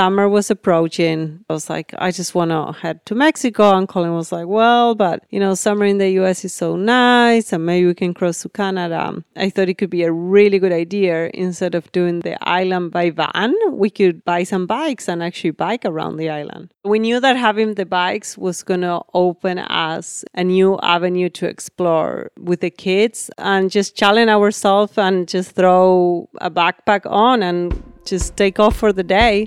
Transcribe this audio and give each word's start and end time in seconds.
summer 0.00 0.30
was 0.30 0.50
approaching. 0.50 1.44
I 1.50 1.52
was 1.52 1.68
like, 1.68 1.92
I 1.98 2.10
just 2.10 2.34
want 2.34 2.52
to 2.52 2.72
head 2.72 3.04
to 3.04 3.14
Mexico. 3.14 3.76
And 3.76 3.86
Colin 3.86 4.14
was 4.14 4.32
like, 4.32 4.46
well, 4.46 4.94
but 4.94 5.26
you 5.28 5.38
know, 5.38 5.54
summer 5.54 5.84
in 5.84 5.98
the 5.98 6.08
US 6.20 6.42
is 6.42 6.54
so 6.54 6.74
nice 6.74 7.52
and 7.52 7.66
maybe 7.66 7.86
we 7.86 7.92
can 7.92 8.14
cross 8.14 8.40
to 8.40 8.48
Canada. 8.48 9.22
I 9.36 9.50
thought 9.50 9.68
it 9.68 9.76
could 9.76 9.90
be 9.90 10.04
a 10.04 10.10
really 10.10 10.58
good 10.58 10.72
idea. 10.72 11.30
Instead 11.34 11.74
of 11.74 11.92
doing 11.92 12.20
the 12.20 12.34
island 12.48 12.92
by 12.92 13.10
van, 13.10 13.54
we 13.72 13.90
could 13.90 14.24
buy 14.24 14.42
some 14.42 14.64
bikes 14.66 15.06
and 15.06 15.22
actually 15.22 15.50
bike 15.50 15.84
around 15.84 16.16
the 16.16 16.30
island. 16.30 16.72
We 16.82 16.98
knew 16.98 17.20
that 17.20 17.36
having 17.36 17.74
the 17.74 17.84
bikes 17.84 18.38
was 18.38 18.62
going 18.62 18.80
to 18.80 19.02
open 19.12 19.58
us 19.58 20.24
a 20.32 20.42
new 20.42 20.78
avenue 20.82 21.28
to 21.28 21.46
explore 21.46 22.30
with 22.38 22.60
the 22.62 22.70
kids 22.70 23.30
and 23.36 23.70
just 23.70 23.96
challenge 23.96 24.30
ourselves 24.30 24.96
and 24.96 25.28
just 25.28 25.50
throw 25.50 26.26
a 26.40 26.50
backpack 26.50 27.04
on 27.04 27.42
and 27.42 27.82
just 28.06 28.38
take 28.38 28.58
off 28.58 28.76
for 28.76 28.94
the 28.94 29.04
day. 29.04 29.46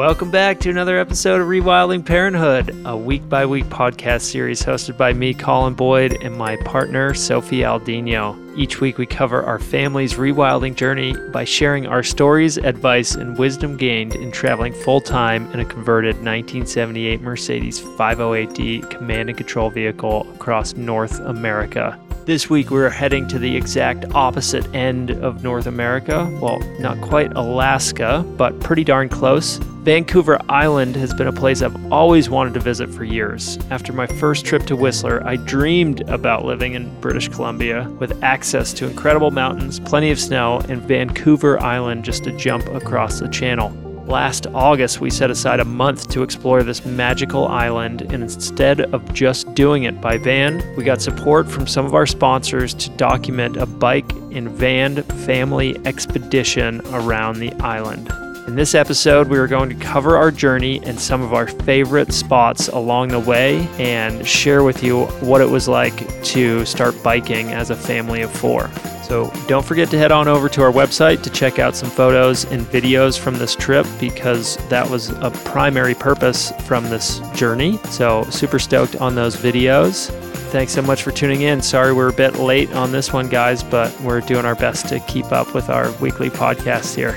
Welcome 0.00 0.30
back 0.30 0.60
to 0.60 0.70
another 0.70 0.98
episode 0.98 1.42
of 1.42 1.46
Rewilding 1.46 2.06
Parenthood, 2.06 2.74
a 2.86 2.96
week 2.96 3.28
by 3.28 3.44
week 3.44 3.66
podcast 3.66 4.22
series 4.22 4.62
hosted 4.62 4.96
by 4.96 5.12
me, 5.12 5.34
Colin 5.34 5.74
Boyd, 5.74 6.16
and 6.22 6.38
my 6.38 6.56
partner, 6.64 7.12
Sophie 7.12 7.60
Aldino. 7.60 8.34
Each 8.56 8.80
week, 8.80 8.96
we 8.96 9.04
cover 9.04 9.42
our 9.42 9.58
family's 9.58 10.14
rewilding 10.14 10.74
journey 10.74 11.14
by 11.32 11.44
sharing 11.44 11.86
our 11.86 12.02
stories, 12.02 12.56
advice, 12.56 13.14
and 13.14 13.36
wisdom 13.36 13.76
gained 13.76 14.14
in 14.14 14.32
traveling 14.32 14.72
full 14.72 15.02
time 15.02 15.44
in 15.52 15.60
a 15.60 15.66
converted 15.66 16.14
1978 16.14 17.20
Mercedes 17.20 17.78
508D 17.78 18.88
command 18.88 19.28
and 19.28 19.36
control 19.36 19.68
vehicle 19.68 20.26
across 20.32 20.72
North 20.76 21.20
America. 21.20 22.00
This 22.24 22.48
week, 22.48 22.70
we're 22.70 22.88
heading 22.88 23.28
to 23.28 23.38
the 23.38 23.54
exact 23.54 24.06
opposite 24.14 24.66
end 24.74 25.10
of 25.10 25.42
North 25.42 25.66
America. 25.66 26.26
Well, 26.40 26.58
not 26.78 26.98
quite 27.02 27.34
Alaska, 27.34 28.24
but 28.38 28.60
pretty 28.60 28.84
darn 28.84 29.10
close. 29.10 29.60
Vancouver 29.82 30.38
Island 30.50 30.94
has 30.96 31.14
been 31.14 31.26
a 31.26 31.32
place 31.32 31.62
I've 31.62 31.90
always 31.90 32.28
wanted 32.28 32.52
to 32.52 32.60
visit 32.60 32.90
for 32.90 33.02
years. 33.02 33.58
After 33.70 33.94
my 33.94 34.06
first 34.06 34.44
trip 34.44 34.66
to 34.66 34.76
Whistler, 34.76 35.26
I 35.26 35.36
dreamed 35.36 36.02
about 36.02 36.44
living 36.44 36.74
in 36.74 37.00
British 37.00 37.28
Columbia 37.28 37.88
with 37.98 38.22
access 38.22 38.74
to 38.74 38.86
incredible 38.86 39.30
mountains, 39.30 39.80
plenty 39.80 40.10
of 40.10 40.20
snow, 40.20 40.60
and 40.68 40.82
Vancouver 40.82 41.58
Island 41.62 42.04
just 42.04 42.26
a 42.26 42.32
jump 42.32 42.66
across 42.66 43.20
the 43.20 43.28
channel. 43.28 43.70
Last 44.04 44.46
August, 44.48 45.00
we 45.00 45.08
set 45.08 45.30
aside 45.30 45.60
a 45.60 45.64
month 45.64 46.10
to 46.10 46.22
explore 46.22 46.62
this 46.62 46.84
magical 46.84 47.48
island, 47.48 48.02
and 48.02 48.22
instead 48.22 48.82
of 48.92 49.14
just 49.14 49.54
doing 49.54 49.84
it 49.84 49.98
by 49.98 50.18
van, 50.18 50.62
we 50.76 50.84
got 50.84 51.00
support 51.00 51.48
from 51.48 51.66
some 51.66 51.86
of 51.86 51.94
our 51.94 52.06
sponsors 52.06 52.74
to 52.74 52.90
document 52.90 53.56
a 53.56 53.64
bike 53.64 54.12
and 54.30 54.50
van 54.50 55.02
family 55.24 55.74
expedition 55.86 56.82
around 56.88 57.38
the 57.38 57.54
island. 57.60 58.12
In 58.46 58.56
this 58.56 58.74
episode, 58.74 59.28
we 59.28 59.38
are 59.38 59.46
going 59.46 59.68
to 59.68 59.76
cover 59.76 60.16
our 60.16 60.30
journey 60.30 60.80
and 60.84 60.98
some 60.98 61.22
of 61.22 61.32
our 61.32 61.46
favorite 61.46 62.12
spots 62.12 62.68
along 62.68 63.08
the 63.08 63.20
way 63.20 63.68
and 63.78 64.26
share 64.26 64.64
with 64.64 64.82
you 64.82 65.04
what 65.20 65.40
it 65.40 65.48
was 65.48 65.68
like 65.68 66.22
to 66.24 66.64
start 66.64 67.00
biking 67.02 67.52
as 67.52 67.70
a 67.70 67.76
family 67.76 68.22
of 68.22 68.32
four. 68.32 68.68
So 69.04 69.30
don't 69.46 69.64
forget 69.64 69.88
to 69.90 69.98
head 69.98 70.10
on 70.10 70.26
over 70.26 70.48
to 70.48 70.62
our 70.62 70.72
website 70.72 71.22
to 71.22 71.30
check 71.30 71.58
out 71.58 71.76
some 71.76 71.90
photos 71.90 72.44
and 72.46 72.62
videos 72.62 73.18
from 73.18 73.34
this 73.34 73.54
trip 73.54 73.86
because 74.00 74.56
that 74.68 74.88
was 74.88 75.10
a 75.10 75.30
primary 75.44 75.94
purpose 75.94 76.50
from 76.62 76.84
this 76.84 77.20
journey. 77.34 77.78
So 77.90 78.24
super 78.30 78.58
stoked 78.58 78.96
on 78.96 79.14
those 79.14 79.36
videos. 79.36 80.10
Thanks 80.50 80.72
so 80.72 80.82
much 80.82 81.02
for 81.02 81.12
tuning 81.12 81.42
in. 81.42 81.62
Sorry 81.62 81.92
we're 81.92 82.08
a 82.08 82.12
bit 82.12 82.36
late 82.36 82.72
on 82.72 82.90
this 82.90 83.12
one, 83.12 83.28
guys, 83.28 83.62
but 83.62 83.98
we're 84.00 84.20
doing 84.20 84.44
our 84.44 84.56
best 84.56 84.88
to 84.88 84.98
keep 85.00 85.30
up 85.30 85.54
with 85.54 85.68
our 85.68 85.92
weekly 86.00 86.30
podcast 86.30 86.96
here. 86.96 87.16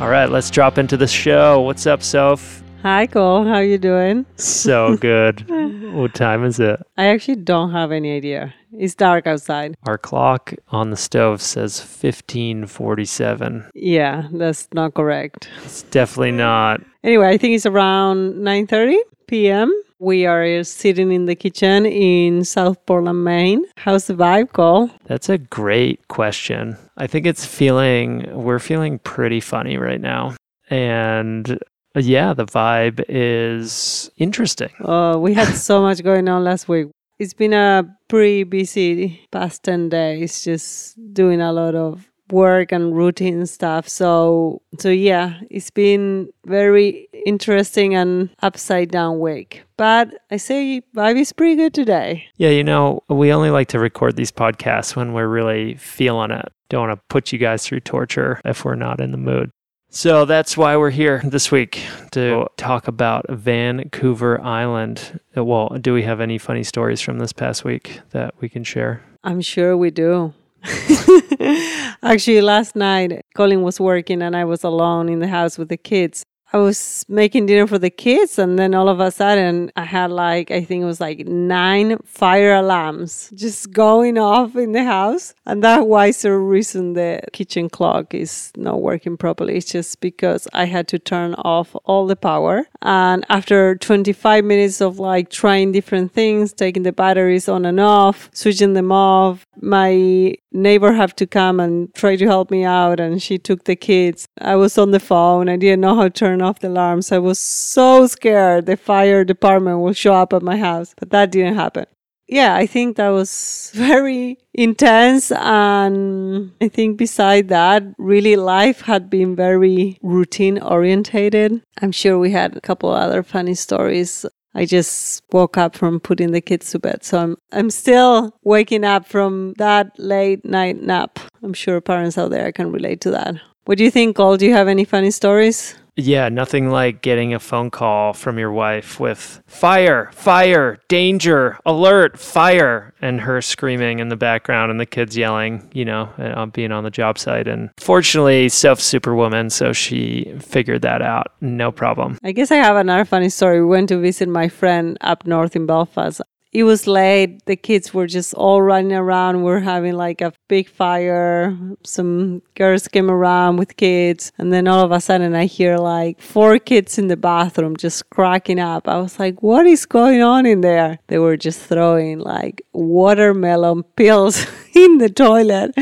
All 0.00 0.10
right, 0.10 0.28
let's 0.28 0.50
drop 0.50 0.76
into 0.76 0.96
the 0.96 1.06
show. 1.06 1.60
What's 1.60 1.86
up, 1.86 2.02
Soph? 2.02 2.62
Hi, 2.82 3.06
Cole. 3.06 3.44
How 3.44 3.58
you 3.60 3.78
doing? 3.78 4.26
So 4.36 4.96
good. 5.00 5.48
what 5.94 6.14
time 6.14 6.44
is 6.44 6.58
it? 6.60 6.80
I 6.98 7.06
actually 7.06 7.36
don't 7.36 7.70
have 7.70 7.92
any 7.92 8.14
idea. 8.14 8.52
It's 8.72 8.94
dark 8.96 9.26
outside. 9.28 9.76
Our 9.86 9.96
clock 9.96 10.52
on 10.70 10.90
the 10.90 10.96
stove 10.96 11.40
says 11.40 11.78
1547. 11.78 13.70
Yeah, 13.74 14.28
that's 14.32 14.68
not 14.74 14.94
correct. 14.94 15.48
It's 15.64 15.84
definitely 15.84 16.32
not. 16.32 16.80
Anyway, 17.04 17.28
I 17.28 17.38
think 17.38 17.54
it's 17.54 17.64
around 17.66 18.34
9:30 18.34 18.96
p.m. 19.28 19.72
We 20.04 20.26
are 20.26 20.62
sitting 20.64 21.10
in 21.10 21.24
the 21.24 21.34
kitchen 21.34 21.86
in 21.86 22.44
South 22.44 22.84
Portland, 22.84 23.24
Maine. 23.24 23.64
How's 23.78 24.06
the 24.06 24.12
vibe, 24.12 24.52
Cole? 24.52 24.90
That's 25.06 25.30
a 25.30 25.38
great 25.38 26.08
question. 26.08 26.76
I 26.98 27.06
think 27.06 27.24
it's 27.24 27.46
feeling 27.46 28.28
we're 28.30 28.58
feeling 28.58 28.98
pretty 28.98 29.40
funny 29.40 29.78
right 29.78 30.02
now. 30.02 30.34
And 30.68 31.52
uh, 31.96 32.00
yeah, 32.00 32.34
the 32.34 32.44
vibe 32.44 33.02
is 33.08 34.10
interesting. 34.18 34.68
Oh, 34.80 35.18
we 35.20 35.32
had 35.32 35.54
so 35.70 35.80
much 35.80 36.04
going 36.04 36.28
on 36.28 36.44
last 36.44 36.68
week. 36.68 36.88
It's 37.18 37.32
been 37.32 37.54
a 37.54 37.88
pretty 38.06 38.44
busy 38.44 39.26
past 39.32 39.62
10 39.62 39.88
days, 39.88 40.44
just 40.44 40.98
doing 41.14 41.40
a 41.40 41.50
lot 41.50 41.74
of 41.74 42.10
work 42.30 42.72
and 42.72 42.96
routine 42.96 43.46
stuff. 43.46 43.88
So, 43.88 44.62
so 44.78 44.88
yeah, 44.88 45.40
it's 45.50 45.70
been 45.70 46.28
very 46.46 47.08
interesting 47.26 47.94
and 47.94 48.30
upside 48.42 48.90
down 48.90 49.20
week. 49.20 49.64
But 49.76 50.14
I 50.30 50.36
say 50.36 50.82
vibe 50.94 51.18
is 51.18 51.32
pretty 51.32 51.56
good 51.56 51.74
today. 51.74 52.26
Yeah, 52.36 52.50
you 52.50 52.64
know, 52.64 53.02
we 53.08 53.32
only 53.32 53.50
like 53.50 53.68
to 53.68 53.78
record 53.78 54.16
these 54.16 54.32
podcasts 54.32 54.96
when 54.96 55.12
we're 55.12 55.28
really 55.28 55.74
feeling 55.74 56.30
it. 56.30 56.52
Don't 56.68 56.88
want 56.88 56.98
to 56.98 57.04
put 57.08 57.32
you 57.32 57.38
guys 57.38 57.66
through 57.66 57.80
torture 57.80 58.40
if 58.44 58.64
we're 58.64 58.74
not 58.74 59.00
in 59.00 59.10
the 59.10 59.18
mood. 59.18 59.50
So 59.90 60.24
that's 60.24 60.56
why 60.56 60.76
we're 60.76 60.90
here 60.90 61.22
this 61.24 61.52
week 61.52 61.80
to 62.12 62.48
talk 62.56 62.88
about 62.88 63.26
Vancouver 63.30 64.40
Island. 64.40 65.20
Well, 65.36 65.68
do 65.80 65.94
we 65.94 66.02
have 66.02 66.20
any 66.20 66.36
funny 66.36 66.64
stories 66.64 67.00
from 67.00 67.20
this 67.20 67.32
past 67.32 67.64
week 67.64 68.00
that 68.10 68.34
we 68.40 68.48
can 68.48 68.64
share? 68.64 69.04
I'm 69.22 69.40
sure 69.40 69.76
we 69.76 69.92
do. 69.92 70.34
Actually, 72.02 72.40
last 72.40 72.74
night, 72.76 73.24
Colin 73.34 73.62
was 73.62 73.78
working 73.78 74.22
and 74.22 74.36
I 74.36 74.44
was 74.44 74.64
alone 74.64 75.08
in 75.08 75.18
the 75.18 75.28
house 75.28 75.58
with 75.58 75.68
the 75.68 75.76
kids. 75.76 76.24
I 76.54 76.58
was 76.58 77.04
making 77.08 77.46
dinner 77.46 77.66
for 77.66 77.80
the 77.80 77.90
kids, 77.90 78.38
and 78.38 78.56
then 78.56 78.76
all 78.76 78.88
of 78.88 79.00
a 79.00 79.10
sudden, 79.10 79.72
I 79.74 79.82
had 79.82 80.12
like, 80.12 80.52
I 80.52 80.62
think 80.62 80.82
it 80.82 80.86
was 80.86 81.00
like 81.00 81.26
nine 81.26 81.98
fire 82.04 82.54
alarms 82.54 83.32
just 83.34 83.72
going 83.72 84.18
off 84.18 84.54
in 84.54 84.70
the 84.70 84.84
house. 84.84 85.34
And 85.46 85.64
that 85.64 85.88
was 85.88 86.22
the 86.22 86.30
reason 86.32 86.92
the 86.92 87.22
kitchen 87.32 87.68
clock 87.68 88.14
is 88.14 88.52
not 88.56 88.82
working 88.82 89.16
properly. 89.16 89.56
It's 89.56 89.72
just 89.72 90.00
because 90.00 90.46
I 90.52 90.66
had 90.66 90.86
to 90.88 90.98
turn 91.00 91.34
off 91.34 91.74
all 91.84 92.06
the 92.06 92.14
power. 92.14 92.68
And 92.82 93.26
after 93.28 93.74
25 93.74 94.44
minutes 94.44 94.80
of 94.80 95.00
like 95.00 95.30
trying 95.30 95.72
different 95.72 96.12
things, 96.12 96.52
taking 96.52 96.84
the 96.84 96.92
batteries 96.92 97.48
on 97.48 97.64
and 97.64 97.80
off, 97.80 98.30
switching 98.32 98.74
them 98.74 98.92
off, 98.92 99.44
my 99.60 100.36
neighbor 100.54 100.92
had 100.92 101.16
to 101.16 101.26
come 101.26 101.60
and 101.60 101.92
try 101.94 102.16
to 102.16 102.26
help 102.26 102.50
me 102.50 102.64
out 102.64 103.00
and 103.00 103.22
she 103.22 103.36
took 103.38 103.64
the 103.64 103.76
kids. 103.76 104.26
I 104.40 104.56
was 104.56 104.78
on 104.78 104.92
the 104.92 105.00
phone. 105.00 105.48
I 105.48 105.56
didn't 105.56 105.80
know 105.80 105.96
how 105.96 106.04
to 106.04 106.10
turn 106.10 106.40
off 106.40 106.60
the 106.60 106.68
alarms. 106.68 107.12
I 107.12 107.18
was 107.18 107.38
so 107.38 108.06
scared 108.06 108.66
the 108.66 108.76
fire 108.76 109.24
department 109.24 109.80
will 109.80 109.92
show 109.92 110.14
up 110.14 110.32
at 110.32 110.42
my 110.42 110.56
house 110.56 110.94
but 110.98 111.10
that 111.10 111.32
didn't 111.32 111.56
happen. 111.56 111.86
Yeah 112.26 112.54
i 112.54 112.66
think 112.66 112.96
that 112.96 113.10
was 113.10 113.70
very 113.74 114.38
intense 114.54 115.30
and 115.32 116.52
i 116.60 116.68
think 116.68 116.96
beside 116.96 117.48
that 117.48 117.82
really 117.98 118.36
life 118.36 118.80
had 118.82 119.10
been 119.10 119.36
very 119.36 119.98
routine 120.02 120.58
orientated 120.58 121.60
i'm 121.82 121.92
sure 121.92 122.18
we 122.18 122.30
had 122.30 122.56
a 122.56 122.60
couple 122.62 122.90
other 122.90 123.22
funny 123.22 123.54
stories 123.54 124.24
I 124.54 124.64
just 124.64 125.22
woke 125.32 125.58
up 125.58 125.76
from 125.76 126.00
putting 126.00 126.30
the 126.30 126.40
kids 126.40 126.70
to 126.70 126.78
bed. 126.78 127.04
So 127.04 127.18
I'm 127.18 127.36
I'm 127.52 127.70
still 127.70 128.36
waking 128.44 128.84
up 128.84 129.06
from 129.06 129.54
that 129.58 129.98
late 129.98 130.44
night 130.44 130.82
nap. 130.82 131.18
I'm 131.42 131.54
sure 131.54 131.80
parents 131.80 132.16
out 132.16 132.30
there 132.30 132.50
can 132.52 132.70
relate 132.70 133.00
to 133.02 133.10
that. 133.10 133.34
What 133.64 133.78
do 133.78 133.84
you 133.84 133.90
think, 133.90 134.16
Cole? 134.16 134.36
Do 134.36 134.46
you 134.46 134.52
have 134.52 134.68
any 134.68 134.84
funny 134.84 135.10
stories? 135.10 135.74
Yeah, 135.96 136.28
nothing 136.28 136.70
like 136.70 137.02
getting 137.02 137.34
a 137.34 137.38
phone 137.38 137.70
call 137.70 138.14
from 138.14 138.38
your 138.38 138.50
wife 138.50 138.98
with 138.98 139.42
fire, 139.46 140.10
fire, 140.12 140.78
danger, 140.88 141.58
alert, 141.64 142.18
fire, 142.18 142.92
and 143.00 143.20
her 143.20 143.40
screaming 143.40 144.00
in 144.00 144.08
the 144.08 144.16
background 144.16 144.72
and 144.72 144.80
the 144.80 144.86
kids 144.86 145.16
yelling, 145.16 145.68
you 145.72 145.84
know, 145.84 146.10
on 146.18 146.32
uh, 146.32 146.46
being 146.46 146.72
on 146.72 146.82
the 146.82 146.90
job 146.90 147.18
site. 147.18 147.46
And 147.46 147.70
fortunately, 147.78 148.48
Soph 148.48 148.80
Superwoman, 148.80 149.50
so 149.50 149.72
she 149.72 150.34
figured 150.40 150.82
that 150.82 151.00
out. 151.00 151.32
No 151.40 151.70
problem. 151.70 152.18
I 152.24 152.32
guess 152.32 152.50
I 152.50 152.56
have 152.56 152.76
another 152.76 153.04
funny 153.04 153.28
story. 153.28 153.60
We 153.60 153.66
went 153.66 153.88
to 153.90 153.98
visit 153.98 154.28
my 154.28 154.48
friend 154.48 154.98
up 155.00 155.26
north 155.26 155.54
in 155.54 155.66
Belfast 155.66 156.20
it 156.54 156.62
was 156.62 156.86
late. 156.86 157.44
The 157.46 157.56
kids 157.56 157.92
were 157.92 158.06
just 158.06 158.32
all 158.34 158.62
running 158.62 158.92
around. 158.92 159.42
We're 159.42 159.58
having 159.58 159.94
like 159.94 160.20
a 160.20 160.32
big 160.46 160.68
fire. 160.68 161.58
Some 161.82 162.42
girls 162.54 162.86
came 162.86 163.10
around 163.10 163.56
with 163.56 163.76
kids. 163.76 164.30
And 164.38 164.52
then 164.52 164.68
all 164.68 164.84
of 164.84 164.92
a 164.92 165.00
sudden 165.00 165.34
I 165.34 165.46
hear 165.46 165.76
like 165.76 166.20
four 166.20 166.60
kids 166.60 166.96
in 166.96 167.08
the 167.08 167.16
bathroom 167.16 167.76
just 167.76 168.08
cracking 168.08 168.60
up. 168.60 168.86
I 168.86 168.98
was 168.98 169.18
like, 169.18 169.42
what 169.42 169.66
is 169.66 169.84
going 169.84 170.22
on 170.22 170.46
in 170.46 170.60
there? 170.60 171.00
They 171.08 171.18
were 171.18 171.36
just 171.36 171.58
throwing 171.60 172.20
like 172.20 172.62
watermelon 172.72 173.82
pills 173.96 174.46
in 174.74 174.98
the 174.98 175.10
toilet 175.10 175.74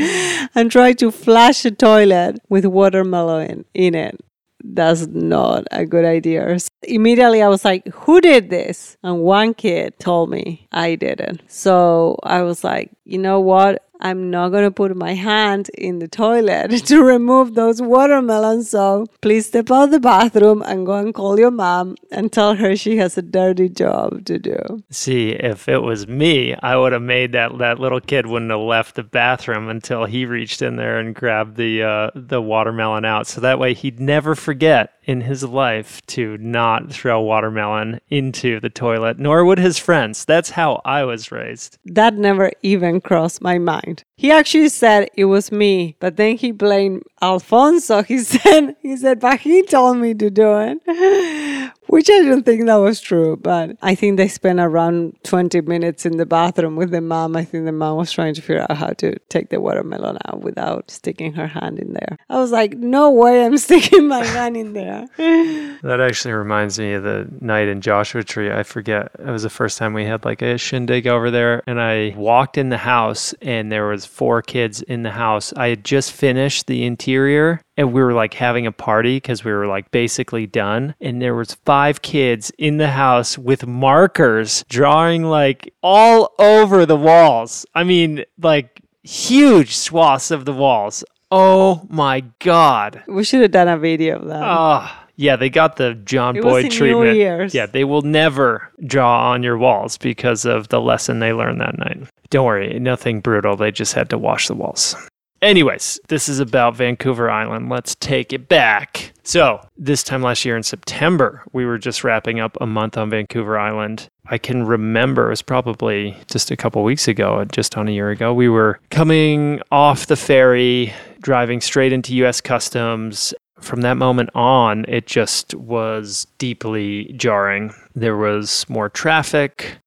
and 0.55 0.71
trying 0.71 0.95
to 0.95 1.11
flush 1.11 1.61
the 1.61 1.71
toilet 1.71 2.39
with 2.49 2.65
watermelon 2.65 3.65
in 3.75 3.93
it 3.93 4.19
that's 4.63 5.07
not 5.07 5.65
a 5.71 5.85
good 5.85 6.05
idea. 6.05 6.57
So 6.59 6.69
immediately 6.83 7.41
I 7.41 7.47
was 7.47 7.65
like, 7.65 7.87
who 7.89 8.21
did 8.21 8.49
this? 8.49 8.97
And 9.03 9.21
one 9.21 9.53
kid 9.53 9.99
told 9.99 10.29
me 10.29 10.67
I 10.71 10.95
didn't. 10.95 11.41
So 11.47 12.17
I 12.23 12.41
was 12.43 12.63
like, 12.63 12.91
you 13.05 13.17
know 13.17 13.39
what? 13.39 13.85
I'm 14.03 14.29
not 14.29 14.49
going 14.49 14.65
to 14.65 14.71
put 14.71 14.95
my 14.97 15.13
hand 15.13 15.69
in 15.77 15.99
the 15.99 16.09
toilet 16.09 16.69
to 16.87 17.03
remove 17.03 17.55
those 17.55 17.81
watermelons. 17.81 18.69
So 18.69 19.07
please 19.21 19.47
step 19.47 19.71
out 19.71 19.85
of 19.85 19.91
the 19.91 19.99
bathroom 19.99 20.61
and 20.61 20.85
go 20.85 20.93
and 20.93 21.13
call 21.13 21.39
your 21.39 21.51
mom 21.51 21.95
and 22.11 22.31
tell 22.31 22.55
her 22.55 22.75
she 22.75 22.97
has 22.97 23.17
a 23.17 23.21
dirty 23.21 23.69
job 23.69 24.25
to 24.25 24.37
do. 24.37 24.83
See, 24.89 25.29
if 25.29 25.69
it 25.69 25.79
was 25.79 26.07
me, 26.07 26.53
I 26.61 26.75
would 26.75 26.91
have 26.91 27.01
made 27.01 27.31
that 27.31 27.57
that 27.59 27.79
little 27.79 28.01
kid 28.01 28.27
wouldn't 28.27 28.51
have 28.51 28.59
left 28.59 28.95
the 28.95 29.03
bathroom 29.03 29.69
until 29.69 30.05
he 30.05 30.25
reached 30.25 30.61
in 30.61 30.75
there 30.75 30.99
and 30.99 31.15
grabbed 31.15 31.55
the 31.55 31.83
uh, 31.83 32.11
the 32.13 32.41
watermelon 32.41 33.05
out. 33.05 33.27
So 33.27 33.39
that 33.41 33.59
way 33.59 33.73
he'd 33.73 33.99
never 33.99 34.35
forget 34.35 34.93
in 35.05 35.21
his 35.21 35.43
life 35.43 36.05
to 36.07 36.37
not 36.37 36.91
throw 36.91 37.21
watermelon 37.21 37.99
into 38.09 38.59
the 38.59 38.69
toilet, 38.69 39.19
nor 39.19 39.43
would 39.45 39.57
his 39.57 39.77
friends. 39.77 40.25
That's 40.25 40.51
how 40.51 40.81
I 40.85 41.03
was 41.03 41.31
raised. 41.31 41.77
That 41.85 42.15
never 42.15 42.51
even 42.61 43.01
crossed 43.01 43.41
my 43.41 43.57
mind. 43.57 43.92
He 44.15 44.31
actually 44.31 44.69
said 44.69 45.09
it 45.15 45.25
was 45.25 45.51
me, 45.51 45.97
but 45.99 46.17
then 46.17 46.37
he 46.37 46.51
blamed 46.51 47.03
Alfonso. 47.21 48.03
He 48.03 48.19
said, 48.33 48.75
he 48.81 48.95
said, 48.97 49.19
but 49.19 49.39
he 49.39 49.63
told 49.63 49.97
me 49.97 50.13
to 50.13 50.29
do 50.29 50.57
it. 50.59 51.71
Which 51.87 52.09
I 52.09 52.23
don't 52.23 52.43
think 52.43 52.65
that 52.65 52.75
was 52.75 53.01
true, 53.01 53.37
but 53.37 53.77
I 53.81 53.93
think 53.93 54.17
they 54.17 54.27
spent 54.27 54.59
around 54.59 55.17
20 55.23 55.61
minutes 55.61 56.05
in 56.05 56.17
the 56.17 56.25
bathroom 56.25 56.75
with 56.75 56.91
the 56.91 57.01
mom. 57.01 57.35
I 57.35 57.43
think 57.43 57.65
the 57.65 57.71
mom 57.71 57.97
was 57.97 58.11
trying 58.11 58.33
to 58.35 58.41
figure 58.41 58.65
out 58.67 58.77
how 58.77 58.91
to 58.97 59.19
take 59.29 59.49
the 59.49 59.59
watermelon 59.59 60.17
out 60.25 60.41
without 60.41 60.89
sticking 60.89 61.33
her 61.33 61.45
hand 61.45 61.79
in 61.79 61.93
there. 61.93 62.17
I 62.29 62.37
was 62.37 62.51
like, 62.51 62.77
no 62.77 63.11
way 63.11 63.45
I'm 63.45 63.57
sticking 63.67 64.07
my 64.07 64.25
hand 64.25 64.57
in 64.57 64.73
there. 64.73 65.07
That 65.17 65.99
actually 66.01 66.33
reminds 66.33 66.79
me 66.79 66.93
of 66.93 67.03
the 67.03 67.27
night 67.41 67.67
in 67.67 67.81
Joshua 67.81 68.23
Tree. 68.23 68.51
I 68.51 68.63
forget, 68.63 69.11
it 69.19 69.29
was 69.29 69.43
the 69.43 69.49
first 69.49 69.77
time 69.77 69.93
we 69.93 70.05
had 70.05 70.25
like 70.25 70.41
a 70.41 70.57
shindig 70.57 71.05
over 71.05 71.29
there, 71.29 71.61
and 71.67 71.79
I 71.79 72.15
walked 72.17 72.57
in 72.57 72.69
the 72.69 72.77
house, 72.77 73.33
and 73.41 73.71
there 73.71 73.82
was 73.89 74.05
four 74.05 74.41
kids 74.41 74.81
in 74.81 75.03
the 75.03 75.11
house. 75.11 75.53
I 75.55 75.67
had 75.67 75.83
just 75.83 76.11
finished 76.11 76.67
the 76.67 76.83
interior 76.85 77.61
and 77.77 77.91
we 77.93 78.01
were 78.01 78.13
like 78.13 78.33
having 78.33 78.67
a 78.67 78.71
party 78.71 79.17
because 79.17 79.43
we 79.43 79.51
were 79.51 79.67
like 79.67 79.89
basically 79.91 80.45
done 80.45 80.95
and 81.01 81.21
there 81.21 81.33
was 81.35 81.55
five 81.65 82.01
kids 82.01 82.51
in 82.57 82.77
the 82.77 82.89
house 82.91 83.37
with 83.37 83.65
markers 83.65 84.63
drawing 84.69 85.23
like 85.23 85.73
all 85.81 86.33
over 86.37 86.85
the 86.85 86.95
walls 86.95 87.65
i 87.73 87.83
mean 87.83 88.23
like 88.41 88.79
huge 89.03 89.75
swaths 89.75 90.29
of 90.31 90.45
the 90.45 90.53
walls 90.53 91.03
oh 91.31 91.85
my 91.89 92.21
god 92.39 93.01
We 93.07 93.23
should 93.23 93.41
have 93.41 93.51
done 93.51 93.67
a 93.67 93.77
video 93.77 94.17
of 94.19 94.27
that. 94.27 94.43
oh 94.43 94.91
yeah 95.15 95.35
they 95.35 95.49
got 95.49 95.75
the 95.77 95.95
john 95.95 96.35
It 96.37 96.43
boyd 96.43 96.69
treatment 96.71 97.15
Year's. 97.17 97.53
yeah 97.55 97.65
they 97.65 97.83
will 97.83 98.01
never 98.03 98.71
draw 98.85 99.31
on 99.31 99.41
your 99.41 99.57
walls 99.57 99.97
because 99.97 100.45
of 100.45 100.67
the 100.69 100.79
lesson 100.79 101.19
they 101.19 101.33
learned 101.33 101.59
that 101.61 101.77
night 101.79 102.07
don't 102.29 102.45
worry 102.45 102.79
nothing 102.79 103.19
brutal 103.19 103.55
they 103.55 103.71
just 103.71 103.93
had 103.93 104.09
to 104.09 104.17
wash 104.17 104.47
the 104.47 104.55
walls 104.55 104.95
Anyways, 105.43 105.99
this 106.07 106.29
is 106.29 106.39
about 106.39 106.77
Vancouver 106.77 107.29
Island. 107.29 107.67
Let's 107.67 107.95
take 107.95 108.31
it 108.31 108.47
back. 108.47 109.11
So, 109.23 109.59
this 109.75 110.01
time 110.01 110.21
last 110.21 110.45
year 110.45 110.55
in 110.55 110.63
September, 110.63 111.43
we 111.51 111.65
were 111.65 111.77
just 111.77 112.01
wrapping 112.05 112.39
up 112.39 112.57
a 112.61 112.65
month 112.65 112.97
on 112.97 113.09
Vancouver 113.09 113.59
Island. 113.59 114.07
I 114.27 114.37
can 114.37 114.65
remember 114.65 115.25
it 115.25 115.31
was 115.31 115.41
probably 115.41 116.15
just 116.31 116.49
a 116.49 116.55
couple 116.55 116.81
weeks 116.85 117.09
ago, 117.09 117.43
just 117.51 117.77
on 117.77 117.89
a 117.89 117.91
year 117.91 118.09
ago. 118.09 118.33
We 118.33 118.47
were 118.47 118.79
coming 118.89 119.59
off 119.69 120.07
the 120.07 120.15
ferry, 120.15 120.93
driving 121.21 121.59
straight 121.59 121.91
into 121.91 122.15
US 122.23 122.39
Customs. 122.39 123.33
From 123.59 123.81
that 123.81 123.97
moment 123.97 124.29
on, 124.35 124.85
it 124.87 125.07
just 125.07 125.55
was 125.55 126.25
deeply 126.37 127.13
jarring. 127.17 127.73
There 127.95 128.15
was 128.15 128.65
more 128.69 128.87
traffic. 128.87 129.77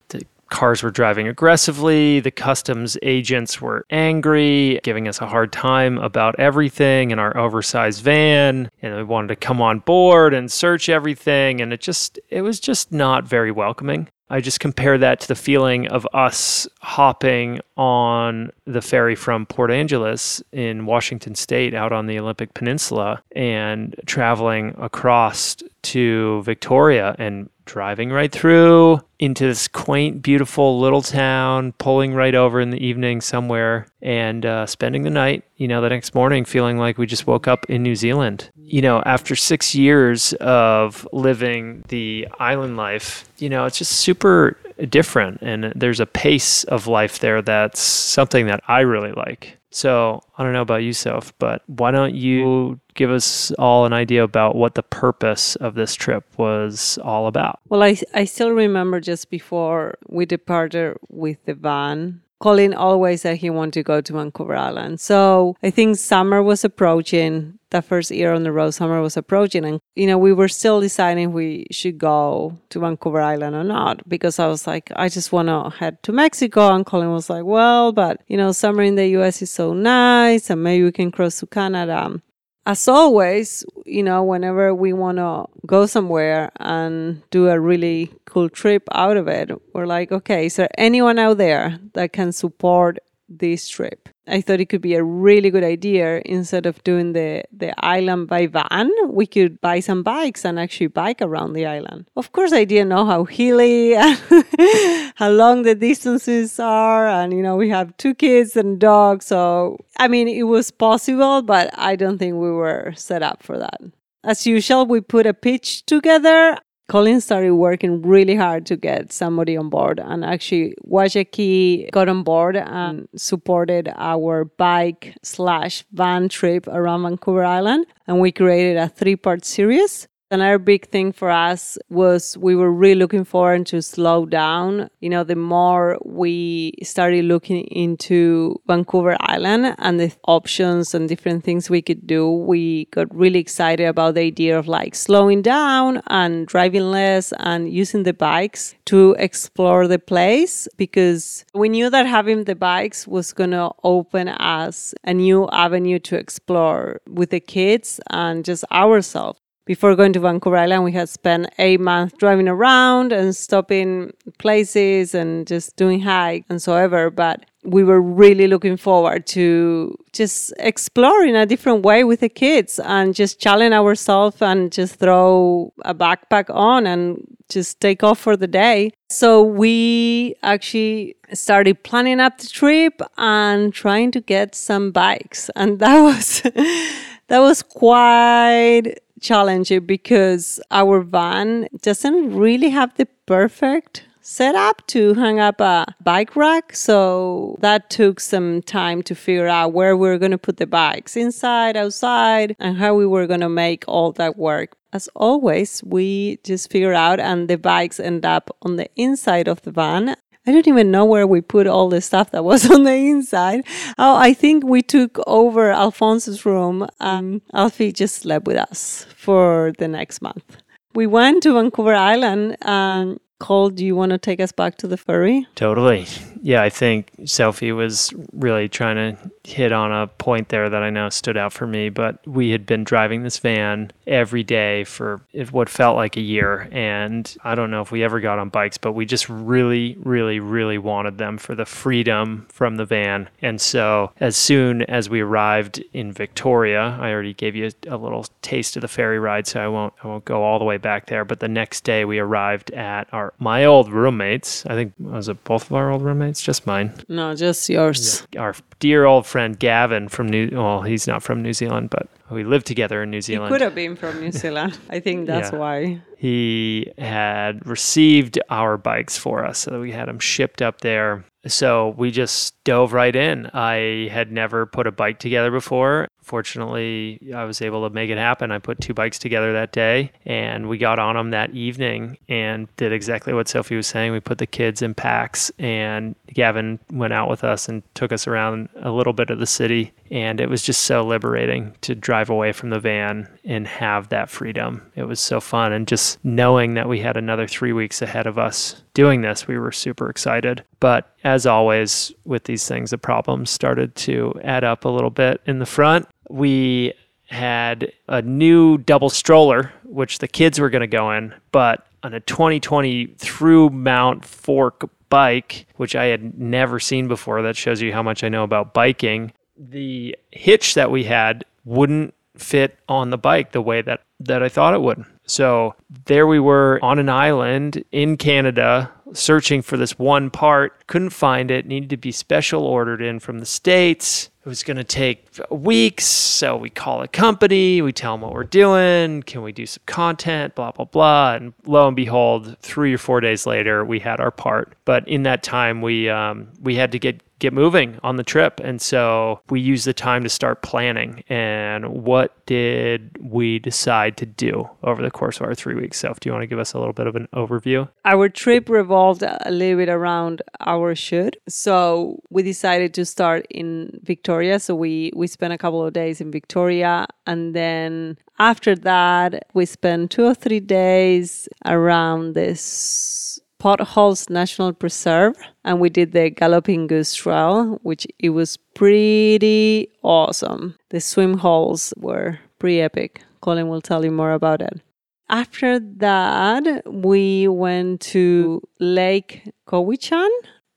Cars 0.50 0.82
were 0.82 0.90
driving 0.90 1.28
aggressively. 1.28 2.20
The 2.20 2.30
customs 2.30 2.96
agents 3.02 3.60
were 3.60 3.84
angry, 3.90 4.80
giving 4.82 5.08
us 5.08 5.20
a 5.20 5.26
hard 5.26 5.52
time 5.52 5.98
about 5.98 6.38
everything 6.38 7.10
in 7.10 7.18
our 7.18 7.36
oversized 7.36 8.02
van. 8.02 8.70
And 8.82 8.94
they 8.94 9.02
wanted 9.02 9.28
to 9.28 9.36
come 9.36 9.60
on 9.60 9.80
board 9.80 10.34
and 10.34 10.50
search 10.50 10.88
everything. 10.88 11.60
And 11.60 11.72
it 11.72 11.80
just, 11.80 12.18
it 12.30 12.42
was 12.42 12.60
just 12.60 12.92
not 12.92 13.24
very 13.24 13.50
welcoming. 13.50 14.08
I 14.28 14.40
just 14.40 14.58
compare 14.58 14.98
that 14.98 15.20
to 15.20 15.28
the 15.28 15.36
feeling 15.36 15.86
of 15.88 16.06
us 16.12 16.66
hopping 16.80 17.60
on 17.76 18.50
the 18.64 18.82
ferry 18.82 19.14
from 19.14 19.46
Port 19.46 19.70
Angeles 19.70 20.42
in 20.50 20.84
Washington 20.84 21.36
State 21.36 21.74
out 21.74 21.92
on 21.92 22.06
the 22.06 22.18
Olympic 22.18 22.52
Peninsula 22.52 23.22
and 23.36 23.94
traveling 24.06 24.74
across 24.78 25.56
to 25.82 26.42
Victoria 26.42 27.14
and 27.20 27.48
driving 27.66 28.10
right 28.10 28.32
through 28.32 29.00
into 29.18 29.44
this 29.44 29.68
quaint, 29.68 30.22
beautiful 30.22 30.78
little 30.80 31.02
town, 31.02 31.72
pulling 31.72 32.14
right 32.14 32.34
over 32.34 32.60
in 32.60 32.70
the 32.70 32.84
evening 32.84 33.20
somewhere 33.20 33.86
and 34.00 34.46
uh, 34.46 34.66
spending 34.66 35.02
the 35.02 35.10
night, 35.10 35.44
you 35.56 35.68
know, 35.68 35.80
the 35.80 35.88
next 35.88 36.14
morning 36.14 36.44
feeling 36.44 36.78
like 36.78 36.96
we 36.96 37.06
just 37.06 37.26
woke 37.26 37.48
up 37.48 37.66
in 37.68 37.82
New 37.82 37.94
Zealand. 37.94 38.50
You 38.56 38.82
know, 38.82 39.02
after 39.04 39.36
six 39.36 39.74
years 39.74 40.32
of 40.34 41.06
living 41.12 41.84
the 41.88 42.28
island 42.38 42.76
life, 42.76 43.28
you 43.38 43.48
know, 43.48 43.64
it's 43.66 43.78
just 43.78 43.92
super 43.92 44.56
different. 44.88 45.42
And 45.42 45.72
there's 45.74 46.00
a 46.00 46.06
pace 46.06 46.64
of 46.64 46.86
life 46.86 47.18
there 47.18 47.42
that's 47.42 47.80
something 47.80 48.46
that 48.46 48.62
I 48.68 48.80
really 48.80 49.12
like. 49.12 49.58
So 49.76 50.22
I 50.38 50.42
don't 50.42 50.54
know 50.54 50.62
about 50.62 50.84
you, 50.84 50.94
Soph, 50.94 51.34
but 51.38 51.62
why 51.66 51.90
don't 51.90 52.14
you 52.14 52.80
give 52.94 53.10
us 53.10 53.50
all 53.58 53.84
an 53.84 53.92
idea 53.92 54.24
about 54.24 54.56
what 54.56 54.74
the 54.74 54.82
purpose 54.82 55.54
of 55.56 55.74
this 55.74 55.94
trip 55.94 56.24
was 56.38 56.98
all 57.02 57.26
about? 57.26 57.60
Well, 57.68 57.82
I, 57.82 57.98
I 58.14 58.24
still 58.24 58.52
remember 58.52 59.00
just 59.00 59.28
before 59.28 59.98
we 60.08 60.24
departed 60.24 60.96
with 61.10 61.44
the 61.44 61.52
van, 61.52 62.22
Colin 62.38 62.74
always 62.74 63.22
said 63.22 63.38
he 63.38 63.50
wanted 63.50 63.72
to 63.74 63.82
go 63.82 64.00
to 64.00 64.12
Vancouver 64.12 64.56
Island. 64.56 65.00
So 65.00 65.56
I 65.62 65.70
think 65.70 65.96
summer 65.96 66.42
was 66.42 66.64
approaching. 66.64 67.58
That 67.70 67.84
first 67.84 68.12
year 68.12 68.32
on 68.32 68.44
the 68.44 68.52
road, 68.52 68.70
summer 68.70 69.00
was 69.00 69.16
approaching. 69.16 69.64
And, 69.64 69.80
you 69.96 70.06
know, 70.06 70.18
we 70.18 70.32
were 70.32 70.48
still 70.48 70.80
deciding 70.80 71.32
we 71.32 71.66
should 71.72 71.98
go 71.98 72.56
to 72.68 72.78
Vancouver 72.78 73.20
Island 73.20 73.56
or 73.56 73.64
not 73.64 74.08
because 74.08 74.38
I 74.38 74.46
was 74.46 74.66
like, 74.66 74.92
I 74.94 75.08
just 75.08 75.32
want 75.32 75.48
to 75.48 75.76
head 75.76 76.00
to 76.04 76.12
Mexico. 76.12 76.72
And 76.72 76.86
Colin 76.86 77.10
was 77.10 77.28
like, 77.28 77.44
well, 77.44 77.90
but, 77.92 78.20
you 78.28 78.36
know, 78.36 78.52
summer 78.52 78.82
in 78.82 78.94
the 78.94 79.08
US 79.18 79.42
is 79.42 79.50
so 79.50 79.72
nice 79.72 80.48
and 80.48 80.62
maybe 80.62 80.84
we 80.84 80.92
can 80.92 81.10
cross 81.10 81.40
to 81.40 81.46
Canada 81.46 82.20
as 82.66 82.88
always, 82.88 83.64
you 83.84 84.02
know, 84.02 84.24
whenever 84.24 84.74
we 84.74 84.92
want 84.92 85.18
to 85.18 85.46
go 85.66 85.86
somewhere 85.86 86.50
and 86.58 87.22
do 87.30 87.48
a 87.48 87.58
really 87.60 88.10
cool 88.24 88.48
trip 88.48 88.82
out 88.92 89.16
of 89.16 89.28
it, 89.28 89.50
we're 89.72 89.86
like, 89.86 90.10
okay, 90.10 90.46
is 90.46 90.56
there 90.56 90.68
anyone 90.76 91.18
out 91.18 91.38
there 91.38 91.78
that 91.94 92.12
can 92.12 92.32
support 92.32 92.98
this 93.28 93.68
trip? 93.68 94.08
I 94.28 94.40
thought 94.40 94.60
it 94.60 94.68
could 94.68 94.80
be 94.80 94.94
a 94.94 95.04
really 95.04 95.50
good 95.50 95.62
idea 95.62 96.20
instead 96.24 96.66
of 96.66 96.82
doing 96.82 97.12
the, 97.12 97.44
the 97.52 97.72
island 97.84 98.28
by 98.28 98.46
van, 98.46 98.90
we 99.08 99.26
could 99.26 99.60
buy 99.60 99.80
some 99.80 100.02
bikes 100.02 100.44
and 100.44 100.58
actually 100.58 100.88
bike 100.88 101.22
around 101.22 101.52
the 101.52 101.66
island. 101.66 102.06
Of 102.16 102.32
course, 102.32 102.52
I 102.52 102.64
didn't 102.64 102.88
know 102.88 103.06
how 103.06 103.24
hilly 103.24 103.94
how 105.14 105.30
long 105.30 105.62
the 105.62 105.74
distances 105.74 106.58
are. 106.58 107.06
And, 107.06 107.32
you 107.32 107.42
know, 107.42 107.56
we 107.56 107.68
have 107.70 107.96
two 107.98 108.14
kids 108.14 108.56
and 108.56 108.80
dogs. 108.80 109.26
So, 109.26 109.78
I 109.98 110.08
mean, 110.08 110.28
it 110.28 110.44
was 110.44 110.70
possible, 110.70 111.42
but 111.42 111.70
I 111.78 111.94
don't 111.94 112.18
think 112.18 112.34
we 112.34 112.50
were 112.50 112.92
set 112.96 113.22
up 113.22 113.42
for 113.42 113.58
that. 113.58 113.80
As 114.24 114.44
usual, 114.44 114.86
we 114.86 115.00
put 115.00 115.26
a 115.26 115.34
pitch 115.34 115.86
together 115.86 116.58
Colin 116.88 117.20
started 117.20 117.54
working 117.54 118.00
really 118.02 118.36
hard 118.36 118.64
to 118.66 118.76
get 118.76 119.12
somebody 119.12 119.56
on 119.56 119.68
board, 119.70 119.98
and 119.98 120.24
actually, 120.24 120.74
Wajaki 120.88 121.90
got 121.90 122.08
on 122.08 122.22
board 122.22 122.56
and 122.56 123.08
supported 123.16 123.92
our 123.96 124.44
bike 124.44 125.16
slash 125.22 125.84
van 125.92 126.28
trip 126.28 126.68
around 126.68 127.02
Vancouver 127.02 127.44
Island. 127.44 127.86
And 128.06 128.20
we 128.20 128.30
created 128.30 128.76
a 128.76 128.88
three 128.88 129.16
part 129.16 129.44
series. 129.44 130.06
Another 130.28 130.58
big 130.58 130.88
thing 130.88 131.12
for 131.12 131.30
us 131.30 131.78
was 131.88 132.36
we 132.36 132.56
were 132.56 132.72
really 132.72 132.96
looking 132.96 133.22
forward 133.22 133.64
to 133.66 133.80
slow 133.80 134.26
down. 134.26 134.90
You 135.00 135.08
know, 135.08 135.22
the 135.22 135.36
more 135.36 135.98
we 136.04 136.72
started 136.82 137.26
looking 137.26 137.62
into 137.66 138.60
Vancouver 138.66 139.16
Island 139.20 139.76
and 139.78 140.00
the 140.00 140.12
options 140.26 140.94
and 140.94 141.08
different 141.08 141.44
things 141.44 141.70
we 141.70 141.80
could 141.80 142.08
do, 142.08 142.28
we 142.28 142.86
got 142.86 143.14
really 143.14 143.38
excited 143.38 143.86
about 143.86 144.14
the 144.14 144.22
idea 144.22 144.58
of 144.58 144.66
like 144.66 144.96
slowing 144.96 145.42
down 145.42 146.02
and 146.08 146.48
driving 146.48 146.90
less 146.90 147.32
and 147.38 147.72
using 147.72 148.02
the 148.02 148.12
bikes 148.12 148.74
to 148.86 149.14
explore 149.20 149.86
the 149.86 150.00
place 150.00 150.66
because 150.76 151.44
we 151.54 151.68
knew 151.68 151.88
that 151.88 152.04
having 152.04 152.44
the 152.44 152.56
bikes 152.56 153.06
was 153.06 153.32
going 153.32 153.52
to 153.52 153.70
open 153.84 154.26
us 154.28 154.92
a 155.04 155.14
new 155.14 155.48
avenue 155.52 156.00
to 156.00 156.16
explore 156.16 157.00
with 157.08 157.30
the 157.30 157.38
kids 157.38 158.00
and 158.10 158.44
just 158.44 158.64
ourselves 158.72 159.38
before 159.66 159.96
going 159.96 160.12
to 160.12 160.20
Vancouver 160.20 160.56
Island, 160.56 160.84
we 160.84 160.92
had 160.92 161.08
spent 161.08 161.48
eight 161.58 161.80
months 161.80 162.14
driving 162.18 162.48
around 162.48 163.12
and 163.12 163.34
stopping 163.34 164.12
places 164.38 165.12
and 165.12 165.44
just 165.44 165.76
doing 165.76 166.00
hike 166.00 166.44
and 166.48 166.62
so 166.62 166.74
ever. 166.74 167.10
But 167.10 167.44
we 167.64 167.82
were 167.82 168.00
really 168.00 168.46
looking 168.46 168.76
forward 168.76 169.26
to 169.26 169.98
just 170.12 170.52
exploring 170.60 171.30
in 171.30 171.36
a 171.36 171.46
different 171.46 171.84
way 171.84 172.04
with 172.04 172.20
the 172.20 172.28
kids 172.28 172.78
and 172.78 173.12
just 173.12 173.40
challenge 173.40 173.74
ourselves 173.74 174.40
and 174.40 174.70
just 174.70 175.00
throw 175.00 175.72
a 175.84 175.92
backpack 175.92 176.48
on 176.48 176.86
and 176.86 177.26
just 177.48 177.80
take 177.80 178.04
off 178.04 178.20
for 178.20 178.36
the 178.36 178.46
day. 178.46 178.92
So 179.10 179.42
we 179.42 180.36
actually 180.44 181.16
started 181.32 181.82
planning 181.82 182.20
up 182.20 182.38
the 182.38 182.46
trip 182.46 183.00
and 183.18 183.74
trying 183.74 184.12
to 184.12 184.20
get 184.20 184.54
some 184.54 184.92
bikes. 184.92 185.50
And 185.56 185.80
that 185.80 186.00
was 186.00 186.42
that 187.28 187.40
was 187.40 187.64
quite 187.64 188.94
challenging 189.20 189.86
because 189.86 190.60
our 190.70 191.00
van 191.00 191.68
doesn't 191.82 192.34
really 192.34 192.70
have 192.70 192.94
the 192.96 193.06
perfect 193.26 194.04
setup 194.26 194.84
to 194.88 195.14
hang 195.14 195.38
up 195.38 195.60
a 195.60 195.86
bike 196.02 196.34
rack. 196.34 196.74
So 196.74 197.56
that 197.60 197.90
took 197.90 198.18
some 198.18 198.60
time 198.62 199.02
to 199.04 199.14
figure 199.14 199.46
out 199.46 199.72
where 199.72 199.96
we 199.96 200.08
are 200.08 200.18
going 200.18 200.32
to 200.32 200.38
put 200.38 200.56
the 200.56 200.66
bikes 200.66 201.16
inside, 201.16 201.76
outside, 201.76 202.56
and 202.58 202.76
how 202.76 202.94
we 202.94 203.06
were 203.06 203.26
going 203.26 203.40
to 203.40 203.48
make 203.48 203.84
all 203.86 204.12
that 204.12 204.36
work. 204.36 204.76
As 204.92 205.08
always, 205.14 205.82
we 205.84 206.38
just 206.42 206.70
figure 206.70 206.94
out, 206.94 207.20
and 207.20 207.48
the 207.48 207.56
bikes 207.56 208.00
end 208.00 208.24
up 208.24 208.50
on 208.62 208.76
the 208.76 208.88
inside 208.96 209.46
of 209.46 209.62
the 209.62 209.70
van. 209.70 210.16
I 210.46 210.52
don't 210.52 210.68
even 210.68 210.92
know 210.92 211.04
where 211.04 211.26
we 211.26 211.40
put 211.40 211.66
all 211.66 211.88
the 211.88 212.00
stuff 212.00 212.30
that 212.30 212.44
was 212.44 212.70
on 212.74 212.84
the 212.84 212.94
inside. 212.94 213.66
Oh, 213.98 214.16
I 214.16 214.32
think 214.32 214.64
we 214.64 214.80
took 214.82 215.18
over 215.26 215.70
Alfonso's 215.72 216.46
room. 216.46 216.86
and 217.00 217.40
Alfie 217.52 217.92
just 217.92 218.16
slept 218.16 218.46
with 218.46 218.56
us 218.56 219.06
for 219.16 219.72
the 219.78 219.88
next 219.88 220.22
month. 220.22 220.58
We 220.94 221.06
went 221.06 221.42
to 221.42 221.54
Vancouver 221.54 221.94
Island 221.94 222.56
and 222.62 223.18
Cole, 223.38 223.68
do 223.68 223.84
you 223.84 223.94
want 223.94 224.10
to 224.10 224.18
take 224.18 224.40
us 224.40 224.52
back 224.52 224.76
to 224.78 224.86
the 224.86 224.96
ferry? 224.96 225.46
Totally. 225.54 226.06
Yeah, 226.40 226.62
I 226.62 226.70
think 226.70 227.10
Sophie 227.24 227.72
was 227.72 228.14
really 228.32 228.68
trying 228.68 228.96
to 228.96 229.30
hit 229.44 229.72
on 229.72 229.92
a 229.92 230.06
point 230.06 230.48
there 230.48 230.68
that 230.68 230.82
I 230.82 230.90
know 230.90 231.08
stood 231.08 231.36
out 231.36 231.52
for 231.52 231.66
me. 231.66 231.88
But 231.88 232.26
we 232.26 232.50
had 232.50 232.66
been 232.66 232.84
driving 232.84 233.22
this 233.22 233.38
van 233.38 233.90
every 234.06 234.42
day 234.42 234.84
for 234.84 235.20
what 235.50 235.68
felt 235.68 235.96
like 235.96 236.16
a 236.16 236.20
year. 236.20 236.68
And 236.72 237.36
I 237.44 237.54
don't 237.54 237.70
know 237.70 237.82
if 237.82 237.90
we 237.90 238.04
ever 238.04 238.20
got 238.20 238.38
on 238.38 238.48
bikes, 238.48 238.78
but 238.78 238.92
we 238.92 239.06
just 239.06 239.28
really, 239.28 239.96
really, 240.00 240.40
really 240.40 240.78
wanted 240.78 241.18
them 241.18 241.36
for 241.38 241.54
the 241.54 241.66
freedom 241.66 242.46
from 242.48 242.76
the 242.76 242.84
van. 242.84 243.28
And 243.42 243.60
so 243.60 244.12
as 244.18 244.36
soon 244.36 244.82
as 244.82 245.10
we 245.10 245.20
arrived 245.20 245.82
in 245.92 246.12
Victoria, 246.12 246.96
I 247.00 247.12
already 247.12 247.34
gave 247.34 247.54
you 247.54 247.70
a, 247.86 247.94
a 247.94 247.98
little 247.98 248.26
taste 248.42 248.76
of 248.76 248.82
the 248.82 248.88
ferry 248.88 249.18
ride, 249.18 249.46
so 249.46 249.60
I 249.60 249.68
won't 249.68 249.94
I 250.02 250.06
won't 250.06 250.24
go 250.24 250.42
all 250.42 250.58
the 250.58 250.64
way 250.64 250.78
back 250.78 251.06
there. 251.06 251.24
But 251.24 251.40
the 251.40 251.48
next 251.48 251.84
day 251.84 252.04
we 252.04 252.18
arrived 252.18 252.70
at 252.72 253.12
our 253.12 253.25
my 253.38 253.64
old 253.64 253.90
roommates. 253.90 254.64
I 254.66 254.74
think 254.74 254.94
was 254.98 255.28
it 255.28 255.42
both 255.44 255.66
of 255.66 255.72
our 255.74 255.90
old 255.90 256.02
roommates? 256.02 256.42
Just 256.42 256.66
mine. 256.66 256.92
No, 257.08 257.34
just 257.34 257.68
yours. 257.68 258.26
Yeah, 258.32 258.40
our 258.40 258.54
dear 258.78 259.04
old 259.04 259.26
friend 259.26 259.58
Gavin 259.58 260.08
from 260.08 260.28
New. 260.28 260.50
Well, 260.52 260.82
he's 260.82 261.06
not 261.06 261.22
from 261.22 261.42
New 261.42 261.52
Zealand, 261.52 261.90
but 261.90 262.08
we 262.30 262.44
lived 262.44 262.66
together 262.66 263.02
in 263.02 263.10
New 263.10 263.20
Zealand. 263.20 263.52
He 263.52 263.54
could 263.54 263.62
have 263.62 263.74
been 263.74 263.96
from 263.96 264.20
New 264.20 264.32
Zealand. 264.32 264.78
I 264.90 265.00
think 265.00 265.26
that's 265.26 265.52
yeah. 265.52 265.58
why. 265.58 266.02
He 266.18 266.92
had 266.98 267.66
received 267.66 268.38
our 268.50 268.76
bikes 268.76 269.16
for 269.16 269.44
us, 269.44 269.58
so 269.58 269.80
we 269.80 269.92
had 269.92 270.08
them 270.08 270.18
shipped 270.18 270.62
up 270.62 270.80
there. 270.80 271.24
So 271.46 271.94
we 271.96 272.10
just 272.10 272.62
dove 272.64 272.92
right 272.92 273.14
in. 273.14 273.46
I 273.52 274.08
had 274.10 274.32
never 274.32 274.66
put 274.66 274.86
a 274.86 274.92
bike 274.92 275.18
together 275.18 275.50
before, 275.50 276.08
fortunately, 276.26 277.20
I 277.32 277.44
was 277.44 277.62
able 277.62 277.88
to 277.88 277.94
make 277.94 278.10
it 278.10 278.18
happen. 278.18 278.50
I 278.50 278.58
put 278.58 278.80
two 278.80 278.92
bikes 278.92 279.16
together 279.16 279.52
that 279.52 279.70
day 279.70 280.10
and 280.26 280.68
we 280.68 280.76
got 280.76 280.98
on 280.98 281.14
them 281.14 281.30
that 281.30 281.50
evening 281.52 282.18
and 282.28 282.66
did 282.76 282.92
exactly 282.92 283.32
what 283.32 283.48
Sophie 283.48 283.76
was 283.76 283.86
saying. 283.86 284.10
We 284.10 284.18
put 284.18 284.38
the 284.38 284.46
kids 284.46 284.82
in 284.82 284.92
packs 284.92 285.52
and 285.60 286.16
Gavin 286.34 286.80
went 286.90 287.12
out 287.12 287.30
with 287.30 287.44
us 287.44 287.68
and 287.68 287.84
took 287.94 288.10
us 288.10 288.26
around 288.26 288.68
a 288.82 288.90
little 288.90 289.12
bit 289.12 289.30
of 289.30 289.38
the 289.38 289.46
city. 289.46 289.92
And 290.10 290.40
it 290.40 290.50
was 290.50 290.62
just 290.62 290.82
so 290.82 291.04
liberating 291.04 291.74
to 291.82 291.94
drive 291.94 292.28
away 292.28 292.52
from 292.52 292.70
the 292.70 292.80
van 292.80 293.28
and 293.44 293.66
have 293.68 294.08
that 294.08 294.28
freedom. 294.28 294.82
It 294.96 295.04
was 295.04 295.20
so 295.20 295.40
fun. 295.40 295.72
And 295.72 295.86
just 295.86 296.22
knowing 296.24 296.74
that 296.74 296.88
we 296.88 296.98
had 296.98 297.16
another 297.16 297.46
three 297.46 297.72
weeks 297.72 298.02
ahead 298.02 298.26
of 298.26 298.36
us 298.36 298.82
doing 298.96 299.20
this, 299.20 299.46
we 299.46 299.58
were 299.58 299.70
super 299.70 300.10
excited. 300.10 300.64
But 300.80 301.14
as 301.22 301.46
always 301.46 302.12
with 302.24 302.44
these 302.44 302.66
things, 302.66 302.90
the 302.90 302.98
problems 302.98 303.50
started 303.50 303.94
to 303.96 304.34
add 304.42 304.64
up 304.64 304.84
a 304.84 304.88
little 304.88 305.10
bit 305.10 305.40
in 305.46 305.60
the 305.60 305.66
front 305.66 306.08
we 306.28 306.92
had 307.28 307.92
a 308.08 308.22
new 308.22 308.78
double 308.78 309.10
stroller, 309.10 309.72
which 309.84 310.18
the 310.18 310.28
kids 310.28 310.58
were 310.58 310.70
going 310.70 310.80
to 310.80 310.86
go 310.86 311.10
in, 311.12 311.34
but 311.52 311.86
on 312.02 312.14
a 312.14 312.20
2020 312.20 313.06
through 313.18 313.70
mount 313.70 314.24
fork 314.24 314.88
bike, 315.08 315.66
which 315.76 315.96
I 315.96 316.06
had 316.06 316.38
never 316.38 316.78
seen 316.78 317.08
before. 317.08 317.42
That 317.42 317.56
shows 317.56 317.82
you 317.82 317.92
how 317.92 318.02
much 318.02 318.22
I 318.22 318.28
know 318.28 318.44
about 318.44 318.74
biking. 318.74 319.32
The 319.56 320.16
hitch 320.30 320.74
that 320.74 320.90
we 320.90 321.04
had 321.04 321.44
wouldn't 321.64 322.14
fit 322.36 322.78
on 322.88 323.10
the 323.10 323.18
bike 323.18 323.52
the 323.52 323.62
way 323.62 323.82
that, 323.82 324.02
that 324.20 324.42
I 324.42 324.48
thought 324.48 324.74
it 324.74 324.82
would. 324.82 325.04
So 325.26 325.74
there 326.06 326.26
we 326.26 326.38
were 326.40 326.78
on 326.82 326.98
an 326.98 327.08
island 327.08 327.84
in 327.92 328.16
Canada 328.16 328.90
searching 329.12 329.62
for 329.62 329.76
this 329.76 329.98
one 329.98 330.30
part, 330.30 330.86
couldn't 330.86 331.10
find 331.10 331.50
it, 331.50 331.66
needed 331.66 331.90
to 331.90 331.96
be 331.96 332.12
special 332.12 332.62
ordered 332.62 333.00
in 333.00 333.20
from 333.20 333.38
the 333.38 333.46
States 333.46 334.30
it 334.46 334.48
was 334.48 334.62
going 334.62 334.76
to 334.76 334.84
take 334.84 335.26
weeks. 335.50 336.04
So 336.04 336.56
we 336.56 336.70
call 336.70 337.02
a 337.02 337.08
company, 337.08 337.82
we 337.82 337.92
tell 337.92 338.14
them 338.14 338.20
what 338.20 338.32
we're 338.32 338.44
doing, 338.44 339.24
can 339.24 339.42
we 339.42 339.50
do 339.50 339.66
some 339.66 339.82
content, 339.86 340.54
blah, 340.54 340.70
blah, 340.70 340.84
blah. 340.84 341.34
And 341.34 341.52
lo 341.64 341.88
and 341.88 341.96
behold, 341.96 342.56
three 342.60 342.94
or 342.94 342.98
four 342.98 343.20
days 343.20 343.44
later, 343.44 343.84
we 343.84 343.98
had 343.98 344.20
our 344.20 344.30
part. 344.30 344.76
But 344.84 345.08
in 345.08 345.24
that 345.24 345.42
time, 345.42 345.82
we, 345.82 346.08
um, 346.08 346.46
we 346.62 346.76
had 346.76 346.92
to 346.92 347.00
get 347.00 347.20
get 347.38 347.52
moving 347.52 347.98
on 348.02 348.16
the 348.16 348.24
trip. 348.24 348.60
And 348.62 348.80
so 348.80 349.40
we 349.50 349.60
used 349.60 349.86
the 349.86 349.92
time 349.92 350.22
to 350.22 350.28
start 350.28 350.62
planning. 350.62 351.22
And 351.28 352.04
what 352.04 352.46
did 352.46 353.16
we 353.20 353.58
decide 353.58 354.16
to 354.18 354.26
do 354.26 354.68
over 354.82 355.02
the 355.02 355.10
course 355.10 355.40
of 355.40 355.46
our 355.46 355.54
three 355.54 355.74
weeks? 355.74 355.98
So, 355.98 356.14
do 356.20 356.28
you 356.28 356.32
want 356.32 356.42
to 356.42 356.46
give 356.46 356.58
us 356.58 356.72
a 356.72 356.78
little 356.78 356.92
bit 356.92 357.06
of 357.06 357.16
an 357.16 357.28
overview? 357.34 357.88
Our 358.04 358.28
trip 358.28 358.68
revolved 358.68 359.22
a 359.22 359.50
little 359.50 359.78
bit 359.78 359.88
around 359.88 360.42
our 360.60 360.94
shoot. 360.94 361.36
So 361.48 362.20
we 362.30 362.42
decided 362.42 362.94
to 362.94 363.04
start 363.04 363.46
in 363.50 364.00
Victoria. 364.02 364.60
So 364.60 364.74
we, 364.74 365.12
we 365.14 365.26
spent 365.26 365.52
a 365.52 365.58
couple 365.58 365.84
of 365.84 365.92
days 365.92 366.20
in 366.20 366.30
Victoria. 366.30 367.06
And 367.26 367.54
then 367.54 368.18
after 368.38 368.74
that, 368.76 369.46
we 369.54 369.66
spent 369.66 370.10
two 370.10 370.24
or 370.24 370.34
three 370.34 370.60
days 370.60 371.48
around 371.64 372.34
this 372.34 373.40
Potholes 373.66 374.30
National 374.30 374.72
Preserve 374.72 375.36
and 375.64 375.80
we 375.80 375.90
did 375.90 376.12
the 376.12 376.30
Galloping 376.30 376.86
Goose 376.86 377.16
Trail, 377.16 377.80
which 377.82 378.06
it 378.20 378.30
was 378.30 378.58
pretty 378.76 379.88
awesome. 380.04 380.76
The 380.90 381.00
swim 381.00 381.38
holes 381.38 381.92
were 381.96 382.38
pretty 382.60 382.80
epic. 382.80 383.24
Colin 383.40 383.66
will 383.66 383.80
tell 383.80 384.04
you 384.04 384.12
more 384.12 384.30
about 384.30 384.62
it. 384.62 384.80
After 385.28 385.80
that, 385.80 386.84
we 386.86 387.48
went 387.48 388.02
to 388.12 388.62
Lake 388.78 389.42
Cowichan. 389.66 390.30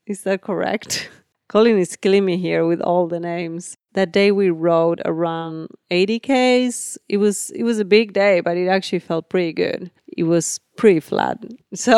Is 0.08 0.24
that 0.24 0.42
correct? 0.42 1.08
Colin 1.48 1.78
is 1.78 1.94
killing 1.94 2.24
me 2.24 2.38
here 2.38 2.66
with 2.66 2.80
all 2.80 3.06
the 3.06 3.20
names. 3.20 3.76
That 3.92 4.10
day 4.10 4.32
we 4.32 4.50
rode 4.50 5.00
around 5.04 5.68
80 5.92 6.18
k's. 6.18 6.98
It 7.08 7.18
was 7.18 7.50
it 7.50 7.62
was 7.62 7.78
a 7.78 7.84
big 7.84 8.14
day, 8.14 8.40
but 8.40 8.56
it 8.56 8.66
actually 8.66 8.98
felt 8.98 9.28
pretty 9.28 9.52
good. 9.52 9.92
It 10.08 10.24
was 10.24 10.58
pretty 10.80 11.00
flat. 11.00 11.44
So 11.74 11.92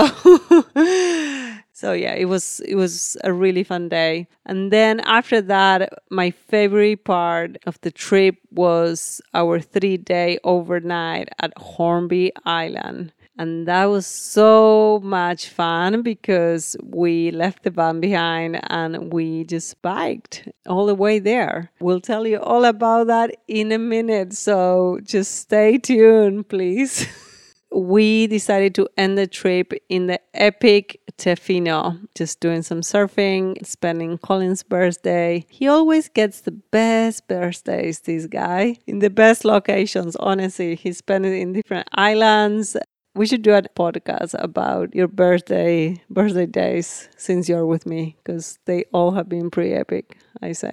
So 1.82 1.92
yeah, 1.92 2.14
it 2.14 2.26
was 2.26 2.60
it 2.60 2.76
was 2.76 3.16
a 3.24 3.32
really 3.32 3.64
fun 3.64 3.88
day. 3.88 4.28
And 4.46 4.70
then 4.70 5.00
after 5.00 5.40
that, 5.40 5.92
my 6.10 6.30
favorite 6.30 7.04
part 7.04 7.56
of 7.66 7.80
the 7.80 7.90
trip 7.90 8.36
was 8.50 9.20
our 9.34 9.58
3-day 9.58 10.38
overnight 10.44 11.28
at 11.40 11.52
Hornby 11.56 12.32
Island. 12.44 13.12
And 13.38 13.66
that 13.66 13.86
was 13.86 14.06
so 14.06 15.00
much 15.02 15.48
fun 15.48 16.02
because 16.02 16.76
we 16.84 17.30
left 17.30 17.64
the 17.64 17.70
van 17.70 17.98
behind 18.00 18.60
and 18.70 19.12
we 19.12 19.44
just 19.44 19.80
biked 19.82 20.48
all 20.68 20.86
the 20.86 20.94
way 20.94 21.18
there. 21.18 21.72
We'll 21.80 22.00
tell 22.00 22.26
you 22.26 22.38
all 22.38 22.64
about 22.64 23.06
that 23.06 23.34
in 23.48 23.72
a 23.72 23.78
minute. 23.78 24.34
So 24.34 25.00
just 25.02 25.34
stay 25.34 25.78
tuned, 25.78 26.48
please. 26.48 27.06
we 27.74 28.26
decided 28.26 28.74
to 28.76 28.88
end 28.96 29.18
the 29.18 29.26
trip 29.26 29.72
in 29.88 30.06
the 30.06 30.20
epic 30.34 31.00
Tofino, 31.18 32.00
just 32.14 32.40
doing 32.40 32.62
some 32.62 32.80
surfing, 32.80 33.64
spending 33.64 34.18
Colin's 34.18 34.62
birthday. 34.62 35.46
He 35.48 35.68
always 35.68 36.08
gets 36.08 36.40
the 36.40 36.50
best 36.50 37.28
birthdays, 37.28 38.00
this 38.00 38.26
guy, 38.26 38.76
in 38.86 38.98
the 38.98 39.10
best 39.10 39.44
locations, 39.44 40.16
honestly. 40.16 40.74
He 40.74 40.92
spent 40.92 41.24
it 41.24 41.34
in 41.34 41.52
different 41.52 41.88
islands. 41.92 42.76
We 43.14 43.26
should 43.26 43.42
do 43.42 43.52
a 43.52 43.62
podcast 43.62 44.34
about 44.38 44.94
your 44.94 45.06
birthday 45.06 46.02
birthday 46.08 46.46
days 46.46 47.08
since 47.16 47.48
you're 47.48 47.66
with 47.66 47.86
me 47.86 48.16
because 48.24 48.58
they 48.64 48.84
all 48.92 49.12
have 49.12 49.28
been 49.28 49.50
pretty 49.50 49.74
epic, 49.74 50.16
I 50.40 50.52
say. 50.52 50.72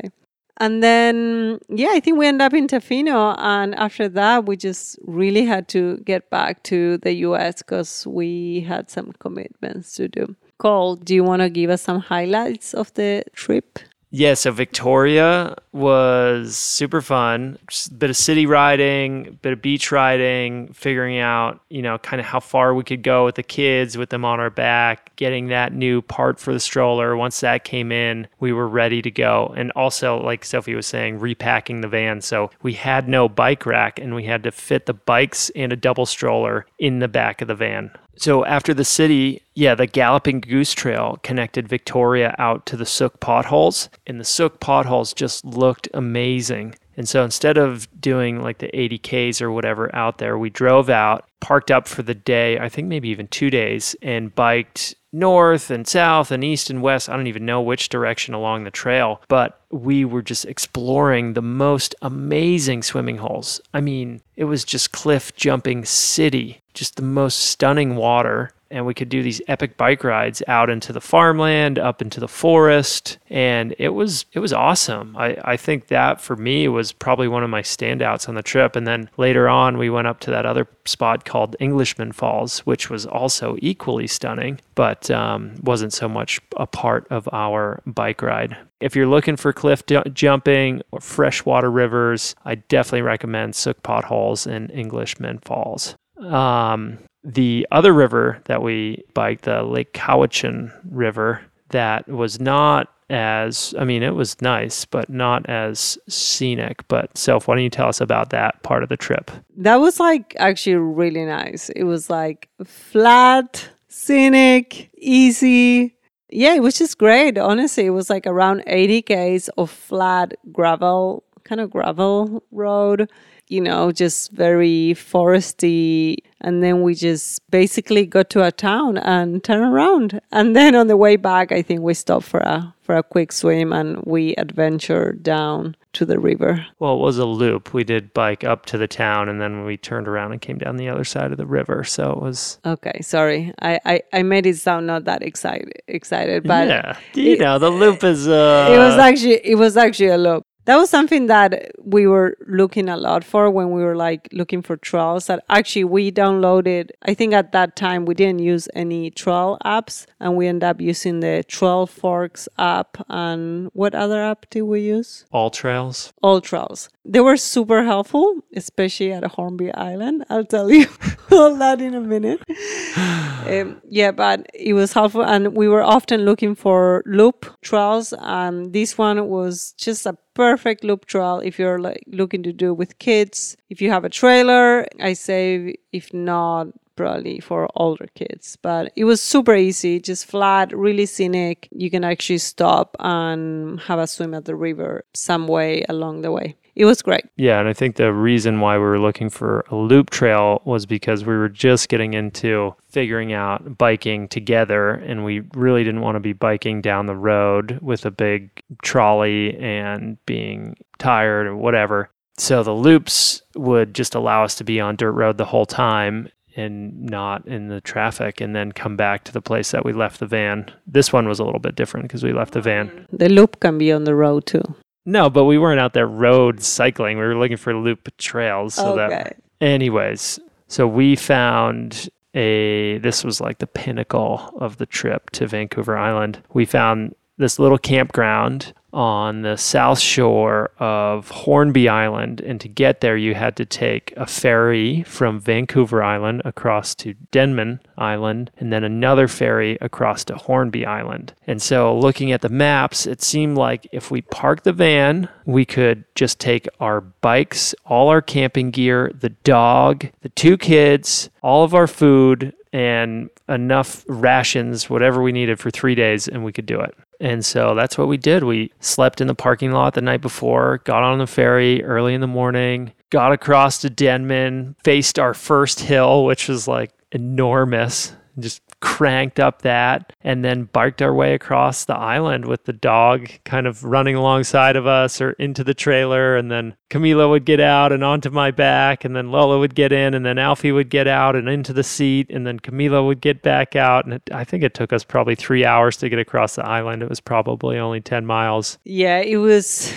And 0.59 0.83
then, 0.83 1.59
yeah, 1.69 1.91
I 1.93 2.01
think 2.01 2.17
we 2.17 2.27
end 2.27 2.41
up 2.41 2.53
in 2.53 2.67
Tofino. 2.67 3.35
And 3.39 3.73
after 3.75 4.09
that, 4.09 4.45
we 4.45 4.57
just 4.57 4.99
really 5.03 5.45
had 5.45 5.69
to 5.69 5.97
get 5.99 6.29
back 6.29 6.63
to 6.63 6.97
the 6.97 7.13
US 7.27 7.61
because 7.61 8.05
we 8.05 8.61
had 8.61 8.89
some 8.89 9.13
commitments 9.19 9.95
to 9.95 10.09
do. 10.09 10.35
Cole, 10.57 10.97
do 10.97 11.15
you 11.15 11.23
want 11.23 11.41
to 11.41 11.49
give 11.49 11.69
us 11.69 11.81
some 11.81 11.99
highlights 12.01 12.73
of 12.73 12.93
the 12.95 13.23
trip? 13.33 13.79
Yeah, 14.11 14.33
so 14.33 14.51
Victoria 14.51 15.55
was 15.71 16.57
super 16.57 16.99
fun. 16.99 17.59
Just 17.69 17.91
a 17.91 17.93
bit 17.93 18.09
of 18.09 18.17
city 18.17 18.47
riding, 18.47 19.37
bit 19.43 19.53
of 19.53 19.61
beach 19.61 19.91
riding, 19.91 20.73
figuring 20.73 21.19
out, 21.19 21.61
you 21.69 21.83
know, 21.83 21.99
kind 21.99 22.19
of 22.19 22.25
how 22.25 22.39
far 22.39 22.73
we 22.73 22.83
could 22.83 23.03
go 23.03 23.25
with 23.25 23.35
the 23.35 23.43
kids 23.43 23.97
with 23.99 24.09
them 24.09 24.25
on 24.25 24.39
our 24.39 24.49
back, 24.49 25.15
getting 25.15 25.47
that 25.49 25.73
new 25.73 26.01
part 26.01 26.39
for 26.39 26.53
the 26.53 26.59
stroller. 26.59 27.15
Once 27.15 27.39
that 27.41 27.63
came 27.63 27.91
in, 27.91 28.27
we 28.39 28.51
were 28.51 28.67
ready 28.67 29.03
to 29.03 29.11
go. 29.11 29.53
And 29.55 29.71
also, 29.75 30.19
like 30.19 30.43
Sophie 30.43 30.73
was 30.73 30.87
saying, 30.87 31.19
repacking 31.19 31.81
the 31.81 31.87
van. 31.87 32.21
So 32.21 32.49
we 32.63 32.73
had 32.73 33.07
no 33.07 33.29
bike 33.29 33.67
rack 33.67 33.99
and 33.99 34.15
we 34.15 34.23
had 34.23 34.41
to 34.41 34.51
fit 34.51 34.87
the 34.87 34.93
bikes 34.95 35.51
and 35.51 35.71
a 35.71 35.75
double 35.75 36.07
stroller 36.07 36.65
in 36.79 36.97
the 36.97 37.07
back 37.07 37.43
of 37.43 37.47
the 37.47 37.55
van. 37.55 37.91
So 38.19 38.43
after 38.43 38.73
the 38.73 38.83
city, 38.83 39.43
yeah, 39.55 39.75
the 39.75 39.87
Galloping 39.87 40.41
Goose 40.41 40.73
Trail 40.73 41.19
connected 41.23 41.69
Victoria 41.69 42.35
out 42.37 42.65
to 42.65 42.75
the 42.75 42.85
Sooke 42.85 43.21
potholes, 43.21 43.87
and 44.05 44.19
the 44.19 44.25
Sooke 44.25 44.59
potholes 44.59 45.13
just 45.13 45.45
looked 45.45 45.87
amazing. 45.93 46.75
And 46.97 47.07
so 47.07 47.23
instead 47.23 47.57
of 47.57 47.87
doing 48.01 48.41
like 48.41 48.57
the 48.57 48.69
80Ks 48.73 49.41
or 49.41 49.51
whatever 49.51 49.95
out 49.95 50.17
there, 50.17 50.37
we 50.37 50.49
drove 50.49 50.89
out, 50.89 51.29
parked 51.39 51.71
up 51.71 51.87
for 51.87 52.03
the 52.03 52.13
day, 52.13 52.59
I 52.59 52.67
think 52.67 52.89
maybe 52.89 53.07
even 53.07 53.29
two 53.29 53.49
days, 53.49 53.95
and 54.01 54.35
biked 54.35 54.95
north 55.13 55.71
and 55.71 55.87
south 55.87 56.29
and 56.29 56.43
east 56.43 56.69
and 56.69 56.81
west. 56.81 57.07
I 57.07 57.15
don't 57.15 57.27
even 57.27 57.45
know 57.45 57.61
which 57.61 57.87
direction 57.87 58.33
along 58.33 58.65
the 58.65 58.69
trail, 58.69 59.21
but 59.29 59.61
we 59.71 60.03
were 60.03 60.21
just 60.21 60.43
exploring 60.43 61.33
the 61.33 61.41
most 61.41 61.95
amazing 62.01 62.83
swimming 62.83 63.17
holes. 63.17 63.61
I 63.73 63.79
mean, 63.79 64.19
it 64.35 64.43
was 64.43 64.65
just 64.65 64.91
cliff 64.91 65.33
jumping 65.35 65.85
city, 65.85 66.61
just 66.79 66.95
the 66.95 67.01
most 67.01 67.41
stunning 67.41 67.97
water 67.97 68.53
and 68.71 68.85
we 68.85 68.93
could 68.93 69.09
do 69.09 69.23
these 69.23 69.41
epic 69.47 69.77
bike 69.77 70.03
rides 70.03 70.43
out 70.47 70.69
into 70.69 70.93
the 70.93 71.01
farmland, 71.01 71.79
up 71.79 72.01
into 72.01 72.19
the 72.19 72.27
forest, 72.27 73.17
and 73.29 73.73
it 73.79 73.89
was 73.89 74.25
it 74.33 74.39
was 74.39 74.53
awesome. 74.53 75.15
I, 75.17 75.37
I 75.43 75.57
think 75.57 75.87
that 75.87 76.21
for 76.21 76.35
me 76.35 76.67
was 76.67 76.91
probably 76.91 77.27
one 77.27 77.43
of 77.43 77.49
my 77.49 77.61
standouts 77.61 78.29
on 78.29 78.35
the 78.35 78.43
trip. 78.43 78.75
And 78.75 78.85
then 78.85 79.09
later 79.17 79.49
on, 79.49 79.77
we 79.77 79.89
went 79.89 80.07
up 80.07 80.19
to 80.21 80.31
that 80.31 80.45
other 80.45 80.67
spot 80.85 81.25
called 81.25 81.55
Englishman 81.59 82.11
Falls, 82.11 82.59
which 82.59 82.89
was 82.89 83.05
also 83.05 83.57
equally 83.61 84.07
stunning, 84.07 84.59
but 84.75 85.09
um, 85.11 85.55
wasn't 85.63 85.93
so 85.93 86.07
much 86.07 86.39
a 86.57 86.67
part 86.67 87.07
of 87.09 87.27
our 87.33 87.81
bike 87.85 88.21
ride. 88.21 88.55
If 88.79 88.95
you're 88.95 89.07
looking 89.07 89.35
for 89.35 89.51
cliff 89.51 89.85
ju- 89.85 90.03
jumping 90.13 90.81
or 90.91 91.01
freshwater 91.01 91.69
rivers, 91.69 92.35
I 92.45 92.55
definitely 92.55 93.01
recommend 93.01 93.55
Sooke 93.55 93.83
Potholes 93.83 94.47
and 94.47 94.71
Englishman 94.71 95.39
Falls. 95.39 95.95
Um, 96.19 96.99
the 97.23 97.67
other 97.71 97.93
river 97.93 98.39
that 98.45 98.61
we 98.61 99.03
biked, 99.13 99.45
the 99.45 99.63
Lake 99.63 99.93
Cowichan 99.93 100.71
River, 100.89 101.41
that 101.69 102.07
was 102.07 102.39
not 102.39 102.93
as 103.09 103.73
I 103.79 103.85
mean, 103.85 104.03
it 104.03 104.13
was 104.13 104.39
nice, 104.41 104.85
but 104.85 105.09
not 105.09 105.49
as 105.49 105.97
scenic. 106.07 106.87
But 106.87 107.17
Soph, 107.17 107.47
why 107.47 107.55
don't 107.55 107.63
you 107.63 107.69
tell 107.69 107.89
us 107.89 108.01
about 108.01 108.29
that 108.29 108.61
part 108.63 108.83
of 108.83 108.89
the 108.89 108.97
trip? 108.97 109.31
That 109.57 109.77
was 109.77 109.99
like 109.99 110.35
actually 110.37 110.75
really 110.75 111.25
nice. 111.25 111.69
It 111.69 111.83
was 111.83 112.09
like 112.09 112.49
flat, 112.63 113.67
scenic, 113.87 114.89
easy. 114.95 115.95
Yeah, 116.29 116.53
it 116.53 116.61
was 116.61 116.77
just 116.77 116.99
great. 116.99 117.37
Honestly, 117.39 117.87
it 117.87 117.91
was 117.91 118.09
like 118.09 118.27
around 118.27 118.63
80 118.67 119.01
k's 119.01 119.49
of 119.57 119.71
flat 119.71 120.35
gravel, 120.51 121.23
kind 121.43 121.59
of 121.59 121.71
gravel 121.71 122.43
road 122.51 123.09
you 123.49 123.59
know, 123.61 123.91
just 123.91 124.31
very 124.31 124.93
foresty. 124.95 126.17
And 126.41 126.63
then 126.63 126.81
we 126.83 126.95
just 126.95 127.41
basically 127.51 128.05
got 128.05 128.29
to 128.29 128.45
a 128.45 128.51
town 128.51 128.97
and 128.97 129.43
turn 129.43 129.61
around. 129.61 130.21
And 130.31 130.55
then 130.55 130.73
on 130.75 130.87
the 130.87 130.95
way 130.95 131.17
back, 131.17 131.51
I 131.51 131.61
think 131.61 131.81
we 131.81 131.93
stopped 131.93 132.25
for 132.25 132.39
a 132.39 132.73
for 132.81 132.95
a 132.95 133.03
quick 133.03 133.31
swim 133.31 133.71
and 133.73 134.01
we 134.05 134.33
adventured 134.37 135.21
down 135.21 135.75
to 135.93 136.05
the 136.05 136.17
river. 136.19 136.65
Well, 136.79 136.95
it 136.95 136.99
was 136.99 137.19
a 137.19 137.25
loop. 137.25 137.71
We 137.73 137.83
did 137.83 138.13
bike 138.13 138.43
up 138.43 138.65
to 138.67 138.77
the 138.79 138.87
town 138.87 139.29
and 139.29 139.39
then 139.39 139.63
we 139.65 139.77
turned 139.77 140.07
around 140.07 140.31
and 140.31 140.41
came 140.41 140.57
down 140.57 140.77
the 140.77 140.89
other 140.89 141.03
side 141.03 141.31
of 141.31 141.37
the 141.37 141.45
river. 141.45 141.83
So 141.83 142.11
it 142.13 142.21
was 142.21 142.57
Okay, 142.65 143.01
sorry. 143.01 143.53
I, 143.61 143.79
I, 143.85 144.01
I 144.13 144.23
made 144.23 144.45
it 144.47 144.57
sound 144.57 144.87
not 144.87 145.03
that 145.05 145.21
excited 145.21 145.71
excited, 145.87 146.43
but 146.43 146.67
Yeah. 146.67 146.97
You 147.13 147.33
it- 147.33 147.39
know, 147.39 147.59
the 147.59 147.69
loop 147.69 148.03
is 148.03 148.27
uh 148.27 148.69
it 148.73 148.77
was 148.79 148.95
actually 148.97 149.39
it 149.45 149.55
was 149.55 149.75
actually 149.77 150.09
a 150.09 150.17
loop. 150.17 150.43
That 150.69 150.77
was 150.77 150.91
something 150.91 151.25
that 151.25 151.71
we 151.83 152.05
were 152.05 152.37
looking 152.45 152.89
a 152.89 152.95
lot 152.95 153.23
for 153.23 153.49
when 153.49 153.71
we 153.71 153.81
were 153.81 153.95
like 153.95 154.29
looking 154.31 154.61
for 154.61 154.77
trails. 154.77 155.25
That 155.25 155.43
actually 155.49 155.85
we 155.85 156.11
downloaded. 156.11 156.91
I 157.01 157.15
think 157.15 157.33
at 157.33 157.53
that 157.53 157.75
time 157.75 158.05
we 158.05 158.13
didn't 158.13 158.37
use 158.37 158.67
any 158.75 159.09
trail 159.09 159.57
apps, 159.65 160.05
and 160.19 160.35
we 160.35 160.45
ended 160.45 160.65
up 160.65 160.79
using 160.79 161.21
the 161.21 161.43
Trailforks 161.47 162.47
app. 162.59 163.03
And 163.09 163.71
what 163.73 163.95
other 163.95 164.21
app 164.21 164.47
did 164.51 164.61
we 164.61 164.81
use? 164.81 165.25
AllTrails. 165.33 166.11
All 166.21 166.39
Trails. 166.39 166.89
They 167.03 167.21
were 167.21 167.37
super 167.37 167.83
helpful, 167.83 168.41
especially 168.55 169.11
at 169.11 169.23
Hornby 169.23 169.73
Island. 169.73 170.25
I'll 170.29 170.45
tell 170.45 170.69
you 170.69 170.85
all 171.31 171.55
that 171.55 171.81
in 171.81 171.95
a 171.95 172.01
minute. 172.01 172.43
Um, 173.39 173.81
yeah, 173.89 174.11
but 174.11 174.45
it 174.53 174.73
was 174.73 174.93
helpful, 174.93 175.23
and 175.23 175.55
we 175.55 175.67
were 175.67 175.81
often 175.81 176.21
looking 176.21 176.53
for 176.53 177.01
loop 177.07 177.47
trails. 177.63 178.13
And 178.19 178.73
this 178.73 178.95
one 178.95 179.27
was 179.27 179.73
just 179.77 180.05
a 180.05 180.15
perfect 180.39 180.85
loop 180.85 181.05
trail 181.05 181.41
if 181.43 181.59
you're 181.59 181.79
like 181.79 182.01
looking 182.07 182.41
to 182.43 182.53
do 182.53 182.73
with 182.73 182.97
kids. 182.99 183.57
If 183.69 183.81
you 183.81 183.91
have 183.91 184.05
a 184.05 184.09
trailer, 184.09 184.85
I 185.01 185.11
say 185.11 185.75
if 185.91 186.13
not 186.13 186.67
probably 186.95 187.41
for 187.41 187.67
older 187.75 188.07
kids. 188.15 188.57
But 188.61 188.93
it 188.95 189.03
was 189.03 189.21
super 189.21 189.53
easy, 189.53 189.99
just 189.99 190.25
flat, 190.25 190.71
really 190.71 191.05
scenic. 191.05 191.67
You 191.71 191.89
can 191.91 192.05
actually 192.05 192.37
stop 192.37 192.95
and 192.99 193.81
have 193.81 193.99
a 193.99 194.07
swim 194.07 194.33
at 194.33 194.45
the 194.45 194.55
river 194.55 195.03
some 195.13 195.45
way 195.45 195.83
along 195.89 196.21
the 196.21 196.31
way. 196.31 196.55
It 196.79 196.85
was 196.85 197.01
great. 197.01 197.25
Yeah, 197.35 197.59
and 197.59 197.67
I 197.67 197.73
think 197.73 197.97
the 197.97 198.13
reason 198.13 198.61
why 198.61 198.77
we 198.77 198.85
were 198.85 199.01
looking 199.01 199.29
for 199.29 199.65
a 199.69 199.75
loop 199.75 200.11
trail 200.11 200.61
was 200.63 200.85
because 200.85 201.25
we 201.25 201.35
were 201.35 201.49
just 201.49 201.89
getting 201.89 202.13
into 202.13 202.73
figuring 202.87 203.33
out 203.33 203.77
biking 203.77 204.29
together 204.29 204.91
and 204.91 205.25
we 205.25 205.41
really 205.53 205.83
didn't 205.83 205.99
want 205.99 206.15
to 206.15 206.21
be 206.21 206.31
biking 206.31 206.79
down 206.79 207.05
the 207.05 207.17
road 207.17 207.79
with 207.81 208.05
a 208.05 208.11
big 208.11 208.63
trolley 208.81 209.57
and 209.57 210.25
being 210.25 210.77
tired 210.99 211.47
or 211.47 211.57
whatever. 211.57 212.11
So 212.37 212.63
the 212.63 212.71
loops 212.71 213.41
would 213.55 213.93
just 213.93 214.15
allow 214.15 214.45
us 214.45 214.55
to 214.55 214.63
be 214.63 214.79
on 214.79 214.95
dirt 214.95 215.11
road 215.11 215.37
the 215.37 215.43
whole 215.43 215.65
time 215.65 216.29
and 216.55 217.03
not 217.03 217.45
in 217.45 217.67
the 217.67 217.81
traffic 217.81 218.39
and 218.39 218.55
then 218.55 218.71
come 218.71 218.95
back 218.95 219.25
to 219.25 219.33
the 219.33 219.41
place 219.41 219.71
that 219.71 219.83
we 219.83 219.91
left 219.91 220.21
the 220.21 220.27
van. 220.27 220.71
This 220.87 221.11
one 221.11 221.27
was 221.27 221.39
a 221.39 221.43
little 221.43 221.59
bit 221.59 221.75
different 221.75 222.07
because 222.07 222.23
we 222.23 222.31
left 222.31 222.53
the 222.53 222.61
van. 222.61 223.05
The 223.11 223.27
loop 223.27 223.59
can 223.59 223.77
be 223.77 223.91
on 223.91 224.05
the 224.05 224.15
road 224.15 224.45
too. 224.45 224.63
No, 225.09 225.27
but 225.27 225.45
we 225.45 225.57
weren't 225.57 225.79
out 225.79 225.93
there 225.93 226.07
road 226.07 226.61
cycling. 226.61 227.17
We 227.17 227.23
were 227.23 227.35
looking 227.35 227.57
for 227.57 227.73
loop 227.73 228.15
trails 228.17 228.75
so 228.75 228.95
that 228.95 229.11
okay. 229.11 229.31
Anyways, 229.59 230.39
so 230.67 230.87
we 230.87 231.15
found 231.15 232.09
a 232.35 232.99
this 232.99 233.23
was 233.23 233.41
like 233.41 233.57
the 233.57 233.65
pinnacle 233.65 234.53
of 234.59 234.77
the 234.77 234.85
trip 234.85 235.31
to 235.31 235.47
Vancouver 235.47 235.97
Island. 235.97 236.43
We 236.53 236.65
found 236.65 237.15
this 237.39 237.57
little 237.57 237.79
campground 237.79 238.73
on 238.91 239.43
the 239.43 239.55
south 239.55 239.99
shore 239.99 240.71
of 240.79 241.29
Hornby 241.29 241.87
Island 241.87 242.41
and 242.41 242.59
to 242.59 242.67
get 242.67 243.01
there 243.01 243.15
you 243.15 243.35
had 243.35 243.55
to 243.57 243.65
take 243.65 244.13
a 244.17 244.25
ferry 244.25 245.03
from 245.03 245.39
Vancouver 245.39 246.01
Island 246.01 246.41
across 246.43 246.95
to 246.95 247.13
Denman 247.31 247.81
Island 247.97 248.51
and 248.57 248.73
then 248.73 248.83
another 248.83 249.27
ferry 249.27 249.77
across 249.79 250.23
to 250.25 250.35
Hornby 250.35 250.85
Island. 250.85 251.33
And 251.45 251.61
so 251.61 251.97
looking 251.97 252.31
at 252.31 252.41
the 252.41 252.49
maps 252.49 253.05
it 253.05 253.21
seemed 253.21 253.57
like 253.57 253.87
if 253.91 254.09
we 254.09 254.21
parked 254.21 254.63
the 254.63 254.73
van 254.73 255.29
we 255.45 255.65
could 255.65 256.03
just 256.15 256.39
take 256.39 256.67
our 256.79 257.01
bikes, 257.01 257.75
all 257.85 258.09
our 258.09 258.21
camping 258.21 258.71
gear, 258.71 259.11
the 259.19 259.29
dog, 259.29 260.07
the 260.21 260.29
two 260.29 260.57
kids, 260.57 261.29
all 261.43 261.63
of 261.63 261.75
our 261.75 261.87
food 261.87 262.55
and 262.73 263.29
enough 263.47 264.03
rations, 264.07 264.89
whatever 264.89 265.21
we 265.21 265.31
needed 265.31 265.59
for 265.59 265.71
three 265.71 265.95
days, 265.95 266.27
and 266.27 266.43
we 266.43 266.51
could 266.51 266.67
do 266.67 266.79
it. 266.79 266.95
And 267.19 267.43
so 267.43 267.75
that's 267.75 267.97
what 267.97 268.07
we 268.07 268.17
did. 268.17 268.43
We 268.43 268.71
slept 268.79 269.19
in 269.19 269.27
the 269.27 269.35
parking 269.35 269.71
lot 269.71 269.93
the 269.93 270.01
night 270.01 270.21
before, 270.21 270.79
got 270.85 271.03
on 271.03 271.19
the 271.19 271.27
ferry 271.27 271.83
early 271.83 272.13
in 272.13 272.21
the 272.21 272.27
morning, 272.27 272.93
got 273.09 273.33
across 273.33 273.79
to 273.79 273.89
Denman, 273.89 274.75
faced 274.83 275.19
our 275.19 275.33
first 275.33 275.81
hill, 275.81 276.23
which 276.23 276.47
was 276.47 276.67
like 276.67 276.91
enormous, 277.11 278.13
just 278.39 278.61
cranked 278.81 279.39
up 279.39 279.61
that, 279.63 280.13
and 280.21 280.43
then 280.43 280.69
biked 280.71 281.01
our 281.01 281.13
way 281.13 281.33
across 281.33 281.85
the 281.85 281.95
island 281.95 282.45
with 282.45 282.65
the 282.65 282.73
dog 282.73 283.29
kind 283.45 283.67
of 283.67 283.83
running 283.83 284.15
alongside 284.15 284.75
of 284.75 284.87
us 284.87 285.19
or 285.19 285.31
into 285.33 285.63
the 285.63 285.73
trailer. 285.73 286.35
And 286.35 286.51
then 286.51 286.75
Camila 286.89 287.29
would 287.29 287.45
get 287.45 287.59
out 287.59 287.91
and 287.91 288.03
onto 288.03 288.29
my 288.29 288.51
back, 288.51 289.03
and 289.03 289.15
then 289.15 289.31
Lola 289.31 289.59
would 289.59 289.75
get 289.75 289.91
in, 289.91 290.13
and 290.13 290.25
then 290.25 290.37
Alfie 290.37 290.71
would 290.71 290.89
get 290.89 291.07
out 291.07 291.35
and 291.35 291.49
into 291.49 291.73
the 291.73 291.83
seat, 291.83 292.29
and 292.29 292.45
then 292.47 292.59
Camila 292.59 293.05
would 293.05 293.21
get 293.21 293.41
back 293.41 293.75
out. 293.75 294.05
And 294.05 294.13
it, 294.15 294.23
I 294.31 294.43
think 294.43 294.63
it 294.63 294.73
took 294.73 294.93
us 294.93 295.03
probably 295.03 295.35
three 295.35 295.65
hours 295.65 295.97
to 295.97 296.09
get 296.09 296.19
across 296.19 296.55
the 296.55 296.65
island. 296.65 297.03
It 297.03 297.09
was 297.09 297.19
probably 297.19 297.77
only 297.77 298.01
10 298.01 298.25
miles. 298.25 298.77
Yeah, 298.85 299.19
it 299.19 299.37
was. 299.37 299.93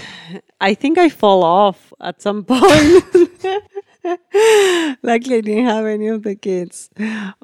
I 0.60 0.74
think 0.74 0.98
I 0.98 1.08
fall 1.08 1.42
off 1.44 1.92
at 2.00 2.20
some 2.20 2.44
point. 2.48 3.04
Luckily, 5.02 5.36
I 5.36 5.40
didn't 5.40 5.66
have 5.66 5.86
any 5.86 6.08
of 6.08 6.24
the 6.24 6.34
kids 6.34 6.90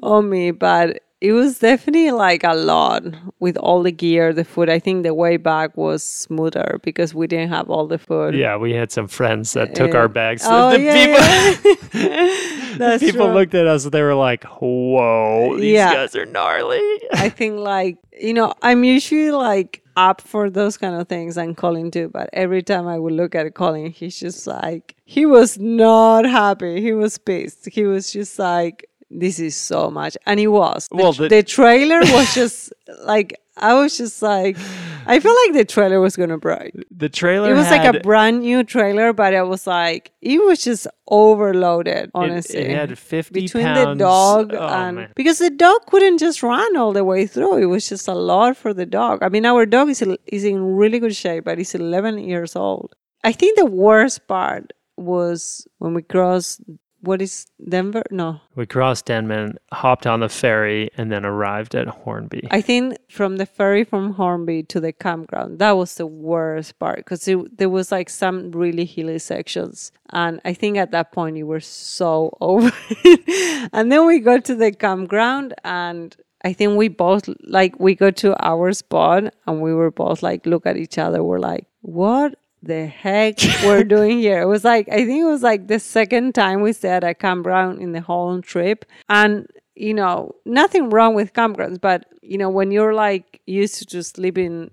on 0.01 0.29
me, 0.29 0.51
but 0.51 1.01
it 1.21 1.33
was 1.33 1.59
definitely 1.59 2.11
like 2.11 2.43
a 2.45 2.53
lot 2.53 3.03
with 3.39 3.57
all 3.57 3.83
the 3.83 3.91
gear, 3.91 4.31
the 4.33 4.45
food. 4.45 4.69
I 4.69 4.79
think 4.79 5.03
the 5.03 5.13
way 5.13 5.35
back 5.37 5.75
was 5.75 6.01
smoother 6.03 6.79
because 6.83 7.13
we 7.13 7.27
didn't 7.27 7.49
have 7.49 7.69
all 7.69 7.87
the 7.87 7.97
food. 7.97 8.35
Yeah, 8.35 8.55
we 8.57 8.73
had 8.73 8.91
some 8.91 9.07
friends 9.07 9.51
that 9.53 9.75
took 9.75 9.93
Uh, 9.93 9.97
our 9.97 10.07
bags. 10.07 10.43
oh, 10.45 10.71
the 10.71 10.79
yeah, 10.79 11.55
people, 11.55 11.99
yeah. 12.01 12.35
That's 12.77 13.03
people 13.03 13.25
true. 13.27 13.33
looked 13.35 13.53
at 13.53 13.67
us 13.67 13.83
and 13.83 13.91
they 13.91 14.01
were 14.01 14.15
like, 14.15 14.43
"Whoa, 14.45 15.57
these 15.57 15.73
Yeah. 15.73 15.93
guys 15.93 16.15
are 16.15 16.25
gnarly." 16.25 16.79
I 17.13 17.29
think 17.37 17.57
like 17.59 17.97
you 18.19 18.33
know 18.33 18.53
I'm 18.61 18.83
usually 18.83 19.31
like 19.31 19.81
up 19.97 20.21
for 20.21 20.49
those 20.49 20.77
kind 20.77 20.95
of 20.95 21.07
things 21.09 21.37
and 21.37 21.57
Colin 21.57 21.91
too. 21.91 22.07
But 22.09 22.29
every 22.31 22.63
time 22.63 22.87
I 22.87 22.97
would 22.97 23.13
look 23.13 23.35
at 23.35 23.53
Colin, 23.53 23.91
he's 23.91 24.17
just 24.19 24.47
like 24.47 24.95
he 25.05 25.25
was 25.25 25.59
not 25.59 26.25
happy. 26.25 26.81
He 26.81 26.93
was 26.93 27.17
pissed. 27.17 27.67
He 27.69 27.83
was 27.83 28.11
just 28.11 28.39
like 28.39 28.88
this 29.09 29.39
is 29.39 29.55
so 29.55 29.89
much, 29.89 30.17
and 30.25 30.39
it 30.39 30.47
was. 30.47 30.87
The, 30.89 30.95
Well, 30.97 31.13
tr- 31.13 31.23
the- 31.23 31.29
the 31.29 31.43
trailer 31.43 31.99
was 31.99 32.33
just 32.41 32.71
like 33.03 33.39
I 33.57 33.73
was 33.73 33.97
just 33.97 34.21
like 34.21 34.57
I 35.05 35.19
feel 35.19 35.35
like 35.45 35.53
the 35.53 35.65
trailer 35.65 35.99
was 35.99 36.15
gonna 36.15 36.37
break. 36.37 36.73
The 36.95 37.09
trailer 37.09 37.51
It 37.51 37.55
was 37.55 37.69
like 37.69 37.83
a 37.95 37.99
brand 37.99 38.41
new 38.41 38.63
trailer, 38.63 39.11
but 39.11 39.33
it 39.33 39.43
was 39.47 39.67
like 39.67 40.11
it 40.21 40.37
was 40.41 40.63
just 40.63 40.87
overloaded. 41.09 42.05
it- 42.05 42.11
Honestly, 42.13 42.59
it, 42.59 42.71
had 42.71 42.97
fifty 42.97 43.41
between 43.41 43.65
pounds. 43.65 43.97
the 43.97 44.03
dog 44.03 44.53
oh, 44.53 44.67
and 44.67 44.95
man. 44.97 45.11
because 45.15 45.39
the 45.39 45.49
dog 45.49 45.79
couldn't 45.87 46.19
just 46.19 46.41
run 46.43 46.77
all 46.77 46.93
the 46.93 47.03
way 47.03 47.25
through 47.27 47.57
it 47.57 47.65
was 47.65 47.87
just 47.89 48.07
a 48.07 48.13
lot 48.13 48.55
for 48.55 48.73
the 48.73 48.85
dog 48.85 49.19
i 49.21 49.29
mean 49.29 49.45
our 49.45 49.65
dog 49.65 49.89
is 49.89 50.01
is 50.27 50.43
in 50.43 50.57
really 50.81 50.99
good 50.99 51.15
shape 51.15 51.43
but 51.45 51.57
he's 51.57 51.73
11 51.75 52.19
years 52.19 52.55
old 52.55 52.95
i 53.23 53.31
think 53.31 53.57
the 53.57 53.65
worst 53.65 54.27
part 54.27 54.71
was 54.97 55.67
when 55.79 55.93
we 55.93 56.01
crossed 56.01 56.61
what 57.01 57.21
is 57.21 57.47
denver 57.67 58.03
no 58.11 58.41
we 58.55 58.65
crossed 58.65 59.05
Denman, 59.05 59.57
hopped 59.71 60.05
on 60.05 60.19
the 60.19 60.27
ferry, 60.27 60.89
and 60.97 61.11
then 61.11 61.25
arrived 61.25 61.75
at 61.75 61.87
Hornby. 61.87 62.47
i 62.51 62.61
think 62.61 62.97
from 63.09 63.37
the 63.37 63.45
ferry 63.45 63.83
from 63.83 64.13
hornby 64.13 64.63
to 64.63 64.79
the 64.79 64.91
campground 64.91 65.59
that 65.59 65.71
was 65.71 65.95
the 65.95 66.07
worst 66.07 66.77
part 66.79 66.97
because 66.97 67.27
there 67.57 67.69
was 67.69 67.91
like 67.91 68.09
some 68.09 68.51
really 68.51 68.85
hilly 68.85 69.19
sections 69.19 69.91
and 70.11 70.41
i 70.45 70.53
think 70.53 70.77
at 70.77 70.91
that 70.91 71.11
point 71.11 71.37
you 71.37 71.47
were 71.47 71.59
so 71.59 72.35
over 72.41 72.71
it. 72.89 73.69
and 73.73 73.91
then 73.91 74.05
we 74.05 74.19
got 74.19 74.43
to 74.45 74.55
the 74.55 74.71
campground 74.71 75.53
and 75.63 76.15
I 76.41 76.53
think 76.53 76.77
we 76.77 76.87
both 76.87 77.29
like 77.43 77.79
we 77.79 77.95
got 77.95 78.15
to 78.17 78.35
our 78.45 78.71
spot 78.71 79.33
and 79.45 79.61
we 79.61 79.73
were 79.73 79.91
both 79.91 80.23
like 80.23 80.45
look 80.45 80.65
at 80.65 80.77
each 80.77 80.97
other. 80.97 81.23
We're 81.23 81.39
like, 81.39 81.67
what 81.81 82.35
the 82.61 82.87
heck 82.87 83.37
we're 83.63 83.83
doing 83.83 84.19
here? 84.19 84.41
It 84.41 84.47
was 84.47 84.63
like 84.63 84.89
I 84.89 85.05
think 85.05 85.21
it 85.21 85.25
was 85.25 85.43
like 85.43 85.67
the 85.67 85.79
second 85.79 86.35
time 86.35 86.61
we 86.61 86.73
stayed 86.73 87.03
at 87.03 87.19
campground 87.19 87.81
in 87.81 87.91
the 87.91 88.01
whole 88.01 88.41
trip. 88.41 88.85
And 89.07 89.47
you 89.75 89.93
know, 89.93 90.35
nothing 90.45 90.89
wrong 90.89 91.15
with 91.15 91.33
campgrounds, 91.33 91.79
but 91.79 92.05
you 92.21 92.37
know, 92.37 92.49
when 92.49 92.69
you're 92.71 92.93
like 92.93 93.41
used 93.47 93.75
to 93.75 93.85
just 93.85 94.17
living 94.17 94.71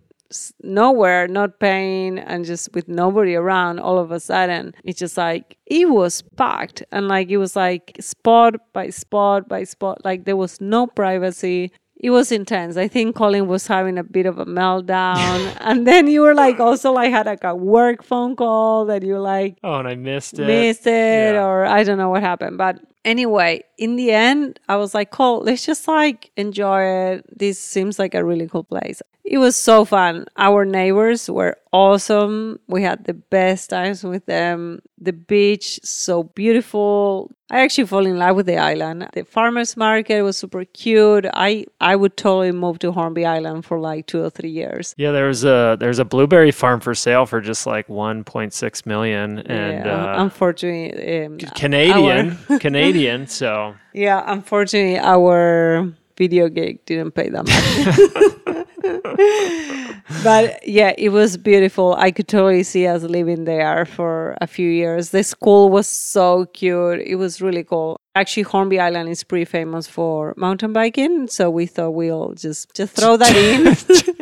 nowhere, 0.63 1.29
not 1.29 1.61
paying, 1.61 2.19
and 2.19 2.45
just 2.45 2.73
with 2.75 2.89
nobody 2.89 3.35
around, 3.37 3.79
all 3.79 3.99
of 3.99 4.11
a 4.11 4.19
sudden, 4.19 4.75
it's 4.85 4.99
just 4.99 5.17
like 5.17 5.57
it 5.67 5.89
was 5.89 6.23
packed, 6.37 6.83
and 6.91 7.09
like 7.09 7.29
it 7.31 7.37
was 7.37 7.55
like 7.55 7.97
spot 8.01 8.55
by 8.73 8.91
spot 8.91 9.49
by 9.49 9.65
spot, 9.65 10.05
like 10.05 10.25
there 10.25 10.37
was 10.37 10.61
no 10.61 10.87
privacy. 10.87 11.73
It 11.99 12.11
was 12.11 12.31
intense. 12.31 12.77
I 12.77 12.89
think 12.89 13.17
Colin 13.17 13.47
was 13.47 13.67
having 13.67 13.97
a 13.99 14.05
bit 14.05 14.27
of 14.27 14.39
a 14.39 14.45
meltdown, 14.45 15.57
and 15.61 15.87
then 15.87 16.07
you 16.09 16.21
were 16.21 16.35
like 16.35 16.61
also 16.61 16.93
like 16.93 17.11
had 17.11 17.27
like 17.27 17.43
a 17.45 17.55
work 17.55 18.03
phone 18.03 18.37
call 18.37 18.85
that 18.87 19.03
you 19.03 19.19
like 19.19 19.57
oh, 19.65 19.75
and 19.79 19.89
I 19.89 19.95
missed 19.95 20.39
it. 20.39 20.47
missed 20.47 20.87
it 20.87 21.35
Yeah. 21.35 21.45
or 21.45 21.65
I 21.65 21.85
don't 21.85 21.97
know 21.99 22.11
what 22.11 22.23
happened. 22.23 22.59
But 22.59 22.81
anyway, 23.07 23.65
in 23.79 23.97
the 23.97 24.11
end, 24.11 24.61
I 24.69 24.77
was 24.77 24.93
like, 24.93 25.11
cool, 25.11 25.41
let's 25.41 25.65
just 25.65 25.89
like 25.89 26.31
enjoy 26.37 26.83
it. 26.83 27.39
This 27.39 27.59
seems 27.59 27.99
like 27.99 28.15
a 28.15 28.25
really 28.25 28.49
cool 28.49 28.65
place. 28.65 29.01
It 29.25 29.39
was 29.39 29.57
so 29.57 29.85
fun. 29.85 30.27
Our 30.37 30.65
neighbors 30.65 31.29
were 31.29 31.57
awesome. 31.73 32.61
We 32.69 32.83
had 32.83 33.05
the 33.05 33.15
best 33.15 33.71
times 33.71 34.05
with 34.05 34.25
them. 34.27 34.81
The 34.99 35.13
beach, 35.13 35.81
so 35.83 36.23
beautiful. 36.23 37.33
I 37.51 37.61
actually 37.61 37.87
fall 37.87 38.07
in 38.07 38.19
love 38.19 38.35
with 38.35 38.47
the 38.47 38.57
island. 38.57 39.09
The 39.13 39.25
farmers 39.25 39.77
market 39.77 40.23
was 40.23 40.37
super 40.37 40.65
cute. 40.65 41.27
I 41.33 41.67
I 41.81 41.95
would 41.95 42.17
totally 42.17 42.51
move 42.51 42.79
to 42.81 42.91
Hornby 42.91 43.25
Island 43.25 43.65
for 43.65 43.79
like 43.79 44.07
two 44.07 44.25
or 44.25 44.31
three 44.31 44.51
years. 44.51 44.95
Yeah, 44.97 45.13
there's 45.13 45.45
a 45.45 45.77
there's 45.79 46.01
a 46.01 46.05
blueberry 46.05 46.51
farm 46.51 46.81
for 46.81 46.95
sale 46.95 47.27
for 47.27 47.41
just 47.41 47.67
like 47.67 47.87
1.6 47.87 48.87
million, 48.87 49.39
and 49.41 49.85
yeah, 49.85 49.95
uh, 49.95 50.23
unfortunately, 50.25 51.25
um, 51.25 51.39
Canadian, 51.55 52.37
Canadian. 52.59 52.96
So 53.27 53.75
Yeah, 53.93 54.23
unfortunately, 54.27 54.99
our 54.99 55.93
video 56.17 56.49
gig 56.49 56.85
didn't 56.87 57.13
pay 57.13 57.29
that 57.29 57.47
much. 57.47 58.67
but 60.25 60.67
yeah, 60.67 60.95
it 60.97 61.11
was 61.11 61.37
beautiful. 61.37 61.95
I 61.95 62.11
could 62.11 62.29
totally 62.29 62.63
see 62.63 62.87
us 62.87 63.03
living 63.03 63.45
there 63.45 63.85
for 63.85 64.37
a 64.41 64.47
few 64.47 64.69
years. 64.71 65.11
The 65.11 65.23
school 65.23 65.71
was 65.71 65.87
so 65.87 66.47
cute. 66.47 67.01
It 67.01 67.17
was 67.17 67.41
really 67.41 67.65
cool. 67.65 68.01
Actually, 68.15 68.45
Hornby 68.45 68.81
Island 68.81 69.09
is 69.11 69.23
pretty 69.25 69.45
famous 69.45 69.87
for 69.87 70.33
mountain 70.37 70.73
biking, 70.73 71.29
so 71.29 71.51
we 71.51 71.67
thought 71.67 71.91
we'll 71.91 72.33
just 72.35 72.73
just 72.75 72.95
throw 72.95 73.17
that 73.17 73.37
in. 73.37 73.67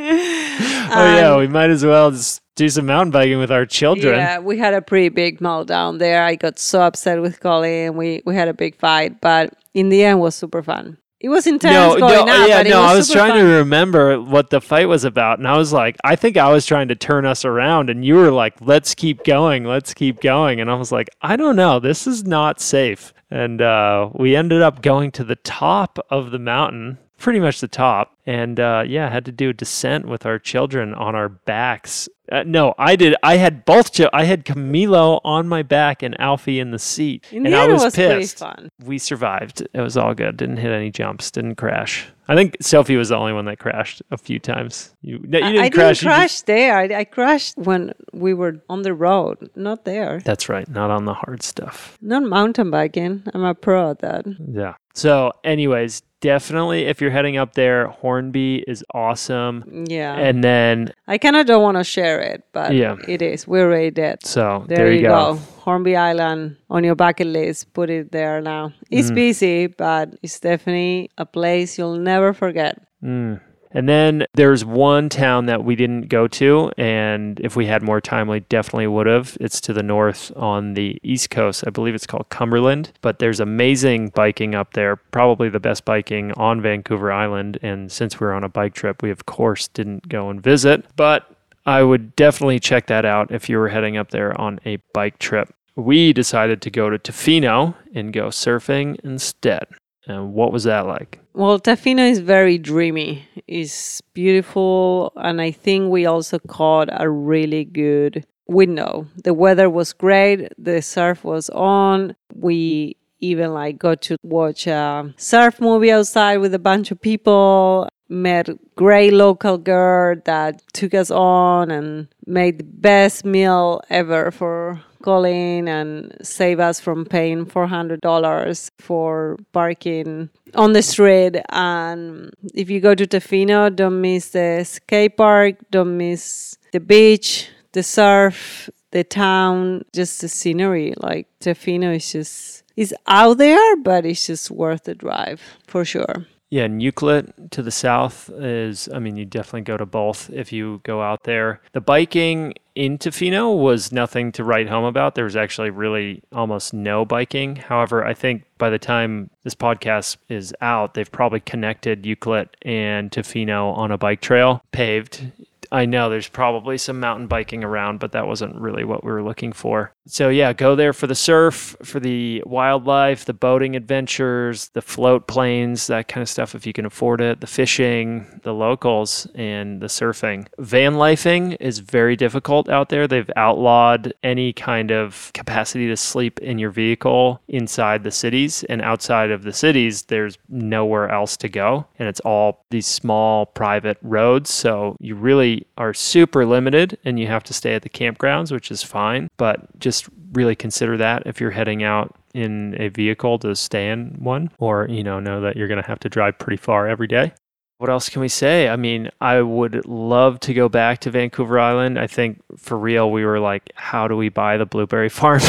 oh 0.93 1.17
yeah, 1.17 1.31
um, 1.31 1.39
we 1.39 1.47
might 1.47 1.71
as 1.71 1.85
well 1.85 2.11
just 2.11 2.41
do 2.57 2.69
some 2.69 2.87
mountain 2.87 3.11
biking 3.11 3.39
with 3.39 3.51
our 3.51 3.67
children. 3.67 4.17
Yeah, 4.17 4.39
we 4.39 4.59
had 4.59 4.75
a 4.75 4.83
pretty 4.83 5.09
big 5.09 5.41
meltdown 5.41 5.99
there. 5.99 6.25
I 6.25 6.37
got 6.37 6.59
so 6.59 6.83
upset 6.83 7.21
with 7.21 7.41
Colin. 7.41 7.97
We 7.97 8.23
we 8.25 8.35
had 8.35 8.49
a 8.49 8.55
big 8.55 8.77
fight, 8.77 9.21
but 9.21 9.55
in 9.75 9.89
the 9.89 10.05
end, 10.05 10.19
it 10.19 10.23
was 10.23 10.35
super 10.35 10.63
fun. 10.63 10.99
It 11.21 11.31
was 11.31 11.47
intense 11.47 11.73
No, 11.73 11.99
going 11.99 12.27
no, 12.27 12.43
up, 12.43 12.49
yeah, 12.49 12.59
but 12.59 12.67
it 12.67 12.71
no. 12.71 12.83
was 12.83 12.91
I 12.91 12.97
was 12.97 13.11
trying 13.11 13.31
fun. 13.31 13.39
to 13.41 13.45
remember 13.57 14.21
what 14.21 14.51
the 14.51 14.61
fight 14.61 14.89
was 14.89 15.05
about, 15.05 15.39
and 15.39 15.49
I 15.49 15.57
was 15.57 15.73
like, 15.73 15.97
I 16.05 16.17
think 16.17 16.37
I 16.37 16.53
was 16.53 16.67
trying 16.67 16.89
to 16.89 16.95
turn 16.95 17.25
us 17.25 17.47
around, 17.47 17.89
and 17.89 18.05
you 18.05 18.17
were 18.17 18.31
like, 18.31 18.55
"Let's 18.61 18.95
keep 18.95 19.25
going, 19.25 19.65
let's 19.65 19.95
keep 19.95 20.21
going," 20.21 20.61
and 20.61 20.71
I 20.71 20.75
was 20.75 20.93
like, 20.93 21.09
I 21.23 21.37
don't 21.37 21.57
know, 21.57 21.81
this 21.81 22.07
is 22.07 22.25
not 22.25 22.61
safe, 22.61 23.15
and 23.31 23.63
uh, 23.63 24.11
we 24.13 24.37
ended 24.37 24.61
up 24.61 24.83
going 24.83 25.13
to 25.13 25.25
the 25.25 25.37
top 25.37 25.99
of 26.11 26.31
the 26.31 26.39
mountain, 26.39 26.99
pretty 27.25 27.41
much 27.41 27.61
the 27.63 27.67
top, 27.69 28.13
and 28.27 28.61
uh, 28.61 28.85
yeah, 28.87 29.09
had 29.09 29.25
to 29.25 29.33
do 29.33 29.49
a 29.49 29.53
descent 29.55 30.07
with 30.07 30.27
our 30.27 30.39
children 30.39 30.93
on 30.93 31.15
our 31.15 31.31
backs. 31.31 32.07
Uh, 32.31 32.43
no, 32.47 32.75
I 32.79 32.97
did. 32.97 33.15
I 33.23 33.37
had 33.39 33.65
both. 33.65 33.99
I 34.13 34.25
had 34.25 34.45
Camilo 34.45 35.21
on 35.25 35.49
my 35.49 35.63
back 35.63 36.03
and 36.03 36.19
Alfie 36.21 36.61
in 36.61 36.71
the 36.71 36.79
seat, 36.79 37.25
and 37.33 37.55
I 37.55 37.67
was, 37.67 37.83
was 37.83 37.95
pissed 37.95 38.43
we 38.85 38.99
survived. 38.99 39.67
It 39.73 39.81
was 39.81 39.97
all 39.97 40.15
good. 40.15 40.37
Didn't 40.37 40.59
hit 40.59 40.71
any 40.71 40.91
jumps. 40.91 41.31
Didn't 41.31 41.57
crash. 41.57 42.07
I 42.29 42.35
think 42.35 42.57
Sophie 42.61 42.97
was 42.97 43.09
the 43.11 43.17
only 43.17 43.33
one 43.33 43.45
that 43.47 43.59
crashed 43.59 44.03
a 44.11 44.17
few 44.19 44.39
times. 44.39 44.95
You, 45.03 45.19
no, 45.23 45.39
you 45.39 45.45
I- 45.45 45.49
didn't 45.53 45.65
I 45.65 45.71
crash. 45.71 46.01
didn't 46.01 46.13
you 46.13 46.23
just- 46.23 46.45
crash 46.47 46.57
there. 46.59 46.77
I, 46.79 47.01
I 47.01 47.05
crashed 47.05 47.57
when 47.57 47.93
we 48.13 48.33
were 48.35 48.63
on 48.69 48.83
the 48.83 48.93
road, 48.95 49.51
not 49.55 49.85
there. 49.87 50.21
That's 50.25 50.49
right. 50.51 50.69
Not 50.69 50.91
on 50.91 51.05
the 51.07 51.15
hard 51.15 51.43
stuff. 51.43 51.97
Not 52.03 52.23
mountain 52.23 52.71
biking. 52.71 53.23
I'm 53.35 53.45
a 53.45 53.55
pro 53.55 53.91
at 53.91 53.99
that. 54.01 54.27
Yeah. 54.51 54.75
So, 54.95 55.33
anyways, 55.43 56.03
definitely 56.21 56.85
if 56.87 57.01
you're 57.01 57.11
heading 57.11 57.37
up 57.37 57.55
there, 57.55 57.89
Hornby 57.89 58.65
is 58.69 58.85
awesome. 58.95 59.85
Yeah. 59.89 60.15
And 60.17 60.43
then, 60.43 60.93
I 61.09 61.19
kind 61.19 61.37
of 61.37 61.47
don't 61.47 61.63
want 61.63 61.77
to 61.79 61.85
share 61.85 62.21
it, 62.21 62.45
but 62.53 62.73
Yeah. 62.75 62.97
it 63.09 63.21
is. 63.21 63.47
We're 63.47 63.67
already 63.67 63.91
dead. 63.91 64.25
so 64.25 64.65
There, 64.69 64.93
you 64.93 65.03
go. 65.03 65.35
Hornby 65.65 65.97
Island 65.97 66.57
on 66.71 66.85
your 66.85 66.95
bucket 66.95 67.27
list. 67.27 67.73
Put 67.75 67.91
it 67.91 68.13
there 68.13 68.41
now. 68.41 68.73
It's 68.91 69.11
Mm. 69.11 69.15
busy, 69.15 69.67
but 69.67 70.11
it's 70.23 70.39
definitely 70.41 71.11
a 71.19 71.27
place 71.27 71.77
you'll 71.79 71.99
never 71.99 72.33
forget. 72.33 72.79
Mm. 73.03 73.41
And 73.75 73.89
then 73.89 74.25
there's 74.35 74.65
one 74.65 75.09
town 75.09 75.47
that 75.47 75.65
we 75.65 75.75
didn't 75.75 76.09
go 76.09 76.29
to, 76.29 76.71
and 76.79 77.41
if 77.41 77.57
we 77.57 77.67
had 77.67 77.83
more 77.83 78.01
time, 78.01 78.29
we 78.29 78.41
definitely 78.41 78.87
would 78.87 79.09
have. 79.09 79.37
It's 79.41 79.61
to 79.63 79.73
the 79.73 79.83
north 79.83 80.33
on 80.37 80.75
the 80.75 80.99
east 81.03 81.31
coast. 81.31 81.65
I 81.67 81.71
believe 81.71 81.95
it's 81.95 82.07
called 82.07 82.29
Cumberland, 82.29 82.93
but 83.03 83.19
there's 83.19 83.41
amazing 83.41 84.11
biking 84.11 84.55
up 84.55 84.75
there, 84.75 84.95
probably 84.97 85.49
the 85.49 85.59
best 85.61 85.85
biking 85.85 86.31
on 86.33 86.63
Vancouver 86.63 87.11
Island. 87.11 87.59
And 87.63 87.91
since 87.91 88.21
we 88.21 88.27
were 88.27 88.33
on 88.33 88.45
a 88.45 88.49
bike 88.49 88.75
trip, 88.75 89.03
we 89.03 89.11
of 89.11 89.27
course 89.27 89.67
didn't 89.67 90.09
go 90.09 90.31
and 90.31 90.41
visit, 90.41 90.87
but 90.95 91.29
I 91.67 91.83
would 91.83 92.15
definitely 92.15 92.61
check 92.61 92.87
that 92.87 93.05
out 93.05 93.33
if 93.33 93.49
you 93.49 93.59
were 93.59 93.71
heading 93.71 93.97
up 93.97 94.11
there 94.11 94.39
on 94.41 94.61
a 94.65 94.77
bike 94.93 95.19
trip. 95.19 95.53
We 95.77 96.13
decided 96.13 96.63
to 96.63 96.71
go 96.71 96.91
to 96.91 96.99
Tofino 96.99 97.75
and 97.93 98.13
go 98.13 98.29
surfing 98.29 99.01
instead. 99.03 99.67
And 100.07 100.35
what 100.35 100.53
was 100.53 100.65
that 100.65 100.87
like? 100.87 101.19
Well, 101.33 101.59
Tofino 101.59 102.09
is 102.11 102.19
very 102.19 102.59
dreamy. 102.59 103.27
It's 103.49 104.01
beautiful, 104.13 105.13
and 105.17 105.41
I 105.41 105.51
think 105.51 105.91
we 105.91 106.07
also 106.07 106.39
caught 106.39 106.89
a 106.93 107.09
really 107.09 107.65
good 107.65 108.27
window. 108.47 109.07
The 109.23 109.35
weather 109.35 109.71
was 109.71 109.93
great. 109.93 110.53
The 110.59 110.83
surf 110.83 111.25
was 111.25 111.49
on. 111.51 112.15
We 112.35 112.97
even 113.21 113.55
like 113.55 113.79
got 113.79 114.03
to 114.03 114.17
watch 114.23 114.67
a 114.67 115.15
surf 115.17 115.61
movie 115.61 115.91
outside 115.91 116.39
with 116.39 116.55
a 116.55 116.59
bunch 116.59 116.91
of 116.91 117.01
people. 117.01 117.89
Met 118.11 118.51
great 118.77 119.15
local 119.15 119.57
girl 119.57 120.17
that 120.27 120.63
took 120.75 120.93
us 120.93 121.11
on 121.11 121.71
and 121.71 122.07
made 122.27 122.59
the 122.59 122.65
best 122.65 123.25
meal 123.25 123.81
ever 123.89 124.31
for 124.31 124.83
Colin 125.05 125.69
and 125.69 126.17
save 126.23 126.59
us 126.61 126.81
from 126.81 127.05
paying 127.05 127.45
$400 127.45 128.71
for 128.79 129.37
parking 129.53 130.31
on 130.55 130.73
the 130.73 130.81
street. 130.81 131.37
And 131.51 132.33
if 132.55 132.71
you 132.71 132.81
go 132.81 132.95
to 132.95 133.07
Tofino, 133.07 133.75
don't 133.77 134.01
miss 134.01 134.31
the 134.31 134.65
skate 134.65 135.19
park, 135.19 135.57
don't 135.71 135.99
miss 135.99 136.57
the 136.73 136.81
beach, 136.81 137.51
the 137.73 137.83
surf, 137.83 138.71
the 138.93 139.05
town, 139.05 139.85
just 139.93 140.23
the 140.23 140.29
scenery. 140.29 140.95
Like 140.97 141.29
Tofino 141.39 141.95
is 141.95 142.11
just, 142.11 142.63
it's 142.75 142.95
out 143.07 143.37
there, 143.37 143.77
but 143.77 144.07
it's 144.07 144.27
just 144.27 144.51
worth 144.51 144.85
the 144.85 144.95
drive 144.95 145.43
for 145.67 145.85
sure. 145.85 146.25
Yeah, 146.55 146.67
and 146.67 146.81
Ucluelet 146.81 147.51
to 147.51 147.63
the 147.63 147.73
south 147.73 148.31
is, 148.31 148.89
I 148.95 149.01
mean, 149.01 149.17
you 149.17 149.25
definitely 149.25 149.63
go 149.63 149.77
to 149.77 149.85
both 149.85 150.31
if 150.31 150.53
you 150.53 150.81
go 150.85 151.03
out 151.03 151.25
there. 151.25 151.61
The 151.73 151.81
biking 151.81 152.55
in 152.77 152.97
Tofino 152.97 153.59
was 153.59 153.91
nothing 153.91 154.31
to 154.31 154.45
write 154.45 154.69
home 154.69 154.85
about. 154.85 155.17
There 155.17 155.25
was 155.25 155.35
actually 155.35 155.71
really 155.71 156.23
almost 156.31 156.73
no 156.73 157.05
biking. 157.05 157.57
However, 157.57 158.07
I 158.07 158.15
think 158.15 158.45
by 158.57 158.71
the 158.71 158.79
time 158.79 159.31
this 159.43 159.57
podcast 159.57 160.17
is 160.29 160.55
out, 160.61 160.95
they've 160.95 161.11
probably 161.11 161.41
connected 161.41 162.05
Ucluelet 162.05 162.51
and 162.63 163.11
Tofino 163.11 163.77
on 163.77 163.91
a 163.91 163.99
bike 163.99 164.21
trail, 164.21 164.63
paved. 164.71 165.33
I 165.73 165.87
know 165.87 166.09
there's 166.09 166.29
probably 166.29 166.79
some 166.79 167.01
mountain 167.01 167.27
biking 167.27 167.65
around, 167.65 168.01
but 168.01 168.13
that 168.13 168.27
wasn't 168.27 168.57
really 168.57 168.85
what 168.85 169.05
we 169.05 169.11
were 169.11 169.23
looking 169.23 169.53
for. 169.53 169.93
So, 170.07 170.29
yeah, 170.29 170.53
go 170.53 170.77
there 170.77 170.93
for 170.93 171.07
the 171.07 171.15
surf, 171.15 171.77
for 171.83 171.99
the 171.99 172.43
wildlife, 172.45 173.25
the 173.25 173.33
boating 173.33 173.75
adventures, 173.75 174.69
the 174.69 174.83
float 174.83 175.27
planes, 175.27 175.87
that 175.87 176.09
kind 176.09 176.21
of 176.21 176.29
stuff 176.29 176.55
if 176.55 176.67
you 176.67 176.75
can 176.75 176.85
afford 176.85 177.21
it, 177.23 177.41
the 177.41 177.47
fishing, 177.47 178.41
the 178.43 178.53
locals, 178.53 179.27
and 179.35 179.81
the 179.81 179.87
surfing. 179.87 180.47
Van 180.59 180.95
lifing 180.95 181.57
is 181.59 181.79
very 181.79 182.17
difficult 182.17 182.69
out 182.69 182.91
there. 182.91 183.09
They've 183.09 183.31
outlawed 183.37 184.13
any 184.23 184.53
kind 184.53 184.91
of 184.91 185.31
capacity 185.33 185.89
to 185.89 185.97
sleep 185.97 186.39
in 186.41 186.59
your 186.59 186.71
vehicle 186.71 187.41
inside 187.49 188.05
the 188.05 188.11
cities, 188.11 188.63
and 188.65 188.83
outside 188.83 189.31
of 189.31 189.43
the 189.43 189.53
cities, 189.53 190.03
there's 190.03 190.37
nowhere 190.49 191.09
else 191.09 191.37
to 191.39 191.49
go. 191.49 191.87
And 191.99 192.09
it's 192.09 192.21
all 192.21 192.65
these 192.71 192.87
small 192.87 193.47
private 193.47 193.97
roads. 194.03 194.51
So, 194.51 194.97
you 195.01 195.15
really 195.15 195.54
are 195.77 195.95
super 195.95 196.45
limited 196.47 196.99
and 197.05 197.19
you 197.19 197.27
have 197.27 197.45
to 197.45 197.55
stay 197.55 197.75
at 197.75 197.83
the 197.83 197.89
campgrounds, 197.89 198.53
which 198.53 198.71
is 198.71 198.83
fine. 198.83 199.29
But 199.37 199.79
just 199.79 200.09
really 200.33 200.57
consider 200.57 200.97
that 200.99 201.25
if 201.27 201.41
you're 201.41 201.51
heading 201.51 201.83
out 201.83 202.15
in 202.35 202.77
a 202.81 202.89
vehicle 202.89 203.39
to 203.41 203.55
stay 203.55 203.91
in 203.91 204.17
one, 204.19 204.51
or, 204.59 204.87
you 204.89 205.05
know, 205.05 205.21
know 205.21 205.41
that 205.43 205.57
you're 205.57 205.69
going 205.69 205.81
to 205.81 205.87
have 205.87 206.01
to 206.01 206.09
drive 206.09 206.39
pretty 206.39 206.57
far 206.57 206.89
every 206.89 207.07
day. 207.07 207.33
What 207.79 207.91
else 207.91 208.09
can 208.09 208.23
we 208.23 208.29
say? 208.29 208.69
I 208.69 208.77
mean, 208.77 209.11
I 209.21 209.43
would 209.43 209.85
love 209.85 210.41
to 210.41 210.55
go 210.55 210.69
back 210.69 211.01
to 211.01 211.11
Vancouver 211.11 211.59
Island. 211.59 211.99
I 211.99 212.07
think 212.07 212.41
for 212.57 212.79
real, 212.79 213.11
we 213.11 213.25
were 213.25 213.41
like, 213.41 213.73
how 213.75 214.07
do 214.07 214.17
we 214.17 214.29
buy 214.29 214.57
the 214.57 214.67
blueberry 214.67 215.09
farm? 215.21 215.41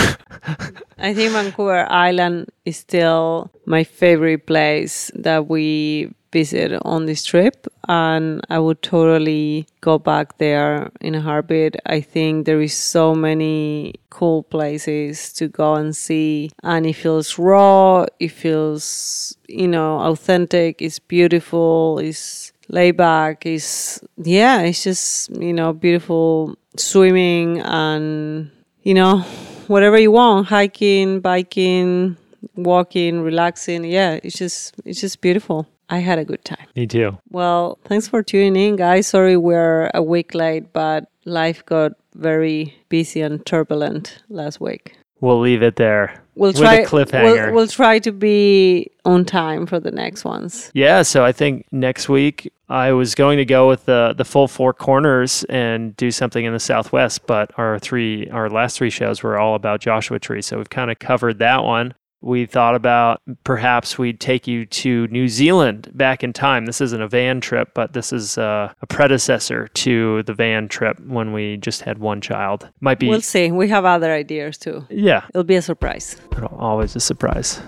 I 0.98 1.14
think 1.14 1.34
Vancouver 1.34 1.90
Island 1.90 2.50
is 2.66 2.78
still 2.78 3.52
my 3.66 3.84
favorite 3.84 4.48
place 4.48 5.12
that 5.16 5.48
we 5.48 6.14
visit 6.32 6.74
on 6.82 7.06
this 7.06 7.24
trip 7.24 7.68
and 7.88 8.42
I 8.50 8.60
would 8.60 8.82
totally 8.82 9.68
go 9.82 9.98
back 10.00 10.38
there 10.38 10.92
in 11.02 11.16
a 11.16 11.22
heartbeat. 11.22 11.76
I 11.86 12.02
think 12.02 12.46
there 12.46 12.62
is 12.62 12.74
so 12.74 13.16
many 13.16 13.96
cool 14.10 14.44
places 14.44 15.34
to 15.34 15.48
go 15.48 15.76
and 15.76 15.96
see 15.96 16.52
and 16.64 16.86
it 16.86 16.94
feels 16.94 17.38
raw, 17.38 18.06
it 18.20 18.30
feels, 18.30 19.38
you 19.48 19.68
know, 19.68 20.00
authentic, 20.00 20.82
it's 20.82 21.00
beautiful, 21.00 22.00
it's 22.00 22.54
laid 22.70 22.98
back, 22.98 23.46
it's 23.46 24.02
yeah, 24.18 24.62
it's 24.62 24.84
just, 24.84 25.30
you 25.30 25.54
know, 25.54 25.74
beautiful 25.74 26.58
swimming 26.78 27.60
and 27.62 28.52
you 28.84 28.94
know, 28.94 29.20
whatever 29.68 29.98
you 29.98 30.12
want, 30.12 30.48
hiking, 30.48 31.20
biking, 31.20 32.18
walking, 32.56 33.22
relaxing. 33.22 33.84
Yeah, 33.84 34.20
it's 34.24 34.38
just 34.38 34.76
it's 34.86 35.02
just 35.02 35.22
beautiful. 35.22 35.68
I 35.90 36.00
had 36.00 36.20
a 36.20 36.26
good 36.26 36.44
time. 36.44 36.68
Me 36.76 36.88
too. 36.88 37.18
Well, 37.30 37.78
thanks 37.86 38.08
for 38.08 38.24
tuning 38.24 38.56
in, 38.56 38.76
guys. 38.76 39.08
Sorry 39.08 39.38
we're 39.38 39.92
a 39.94 40.02
week 40.02 40.34
late, 40.34 40.74
but 40.74 41.10
life 41.26 41.66
got 41.66 41.94
very 42.16 42.76
busy 42.90 43.22
and 43.22 43.46
turbulent 43.46 44.24
last 44.30 44.60
week. 44.60 44.98
We'll 45.22 45.40
leave 45.40 45.64
it 45.64 45.76
there. 45.76 46.22
We'll 46.36 46.52
with 46.52 46.62
try 46.62 46.76
a 46.76 46.86
cliffhanger. 46.86 47.24
We'll, 47.48 47.54
we'll 47.54 47.68
try 47.68 48.00
to 48.00 48.12
be 48.12 48.92
on 49.06 49.24
time 49.26 49.66
for 49.66 49.80
the 49.80 49.92
next 49.92 50.26
ones. 50.26 50.70
Yeah, 50.74 51.04
so 51.04 51.24
I 51.24 51.32
think 51.32 51.66
next 51.72 52.10
week 52.10 52.52
I 52.68 52.92
was 52.92 53.16
going 53.16 53.38
to 53.38 53.46
go 53.46 53.70
with 53.70 53.86
the 53.86 54.14
the 54.18 54.26
full 54.26 54.48
four 54.48 54.74
corners 54.74 55.46
and 55.46 55.96
do 55.96 56.12
something 56.12 56.44
in 56.44 56.52
the 56.52 56.60
Southwest, 56.60 57.26
but 57.26 57.52
our 57.58 57.80
three 57.80 58.30
our 58.30 58.50
last 58.50 58.78
three 58.78 58.90
shows 58.90 59.24
were 59.24 59.38
all 59.38 59.56
about 59.56 59.80
Joshua 59.80 60.20
Tree, 60.20 60.42
so 60.42 60.58
we've 60.58 60.70
kind 60.70 60.92
of 60.92 61.00
covered 61.00 61.40
that 61.40 61.64
one 61.64 61.94
we 62.26 62.48
thought 62.48 62.74
about 62.74 63.22
perhaps 63.44 64.00
we'd 64.00 64.20
take 64.20 64.48
you 64.48 64.66
to 64.66 65.08
New 65.08 65.28
Zealand 65.28 65.92
back 65.94 66.24
in 66.24 66.34
time. 66.34 66.66
This 66.66 66.82
isn't 66.82 67.02
a 67.02 67.08
van 67.08 67.40
trip, 67.40 67.70
but 67.76 67.94
this 67.94 68.12
is 68.12 68.38
uh, 68.38 68.74
a 68.82 68.88
predecessor 68.88 69.68
to 69.68 70.24
the 70.24 70.34
van 70.34 70.68
trip 70.68 71.00
when 71.02 71.34
we 71.34 71.58
just 71.58 71.82
had 71.82 72.00
one 72.00 72.22
child. 72.22 72.68
Might 72.82 72.98
be. 72.98 73.08
We'll 73.08 73.22
see. 73.22 73.52
We 73.52 73.70
have 73.70 73.86
other 73.86 74.12
ideas 74.12 74.58
too. 74.58 74.86
Yeah. 74.90 75.26
It'll 75.30 75.44
be 75.44 75.56
a 75.56 75.62
surprise. 75.62 76.18
Always 76.58 76.96
a 76.96 77.00
surprise. 77.00 77.62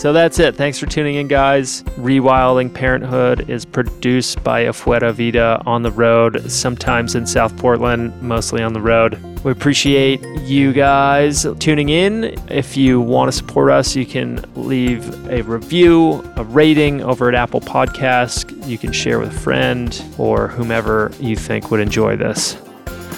So 0.00 0.14
that's 0.14 0.38
it. 0.38 0.56
Thanks 0.56 0.78
for 0.78 0.86
tuning 0.86 1.16
in, 1.16 1.28
guys. 1.28 1.82
Rewilding 1.98 2.72
Parenthood 2.72 3.50
is 3.50 3.66
produced 3.66 4.42
by 4.42 4.62
Afuera 4.62 5.12
Vida 5.12 5.62
on 5.66 5.82
the 5.82 5.90
road, 5.90 6.50
sometimes 6.50 7.14
in 7.14 7.26
South 7.26 7.54
Portland, 7.58 8.18
mostly 8.22 8.62
on 8.62 8.72
the 8.72 8.80
road. 8.80 9.22
We 9.44 9.52
appreciate 9.52 10.22
you 10.40 10.72
guys 10.72 11.46
tuning 11.58 11.90
in. 11.90 12.34
If 12.48 12.78
you 12.78 12.98
want 12.98 13.30
to 13.30 13.32
support 13.36 13.70
us, 13.70 13.94
you 13.94 14.06
can 14.06 14.42
leave 14.54 15.06
a 15.28 15.42
review, 15.42 16.24
a 16.36 16.44
rating 16.44 17.02
over 17.02 17.28
at 17.28 17.34
Apple 17.34 17.60
Podcasts. 17.60 18.66
You 18.66 18.78
can 18.78 18.92
share 18.92 19.18
with 19.18 19.36
a 19.36 19.40
friend 19.40 20.02
or 20.16 20.48
whomever 20.48 21.12
you 21.20 21.36
think 21.36 21.70
would 21.70 21.80
enjoy 21.80 22.16
this. 22.16 22.56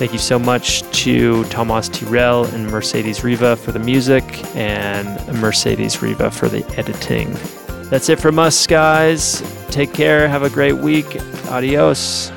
Thank 0.03 0.15
you 0.15 0.19
so 0.19 0.37
much 0.37 0.83
to 1.05 1.45
Tomas 1.45 1.89
Tyrell 1.89 2.45
and 2.47 2.67
Mercedes 2.67 3.23
Riva 3.23 3.55
for 3.55 3.71
the 3.71 3.79
music 3.79 4.25
and 4.57 5.07
Mercedes 5.41 6.03
Riva 6.03 6.29
for 6.29 6.49
the 6.49 6.67
editing. 6.77 7.33
That's 7.89 8.09
it 8.09 8.19
from 8.19 8.41
us, 8.41 8.67
guys. 8.67 9.45
Take 9.71 9.95
care. 9.95 10.27
Have 10.27 10.43
a 10.43 10.51
great 10.51 10.73
week. 10.73 11.07
Adios. 11.51 12.33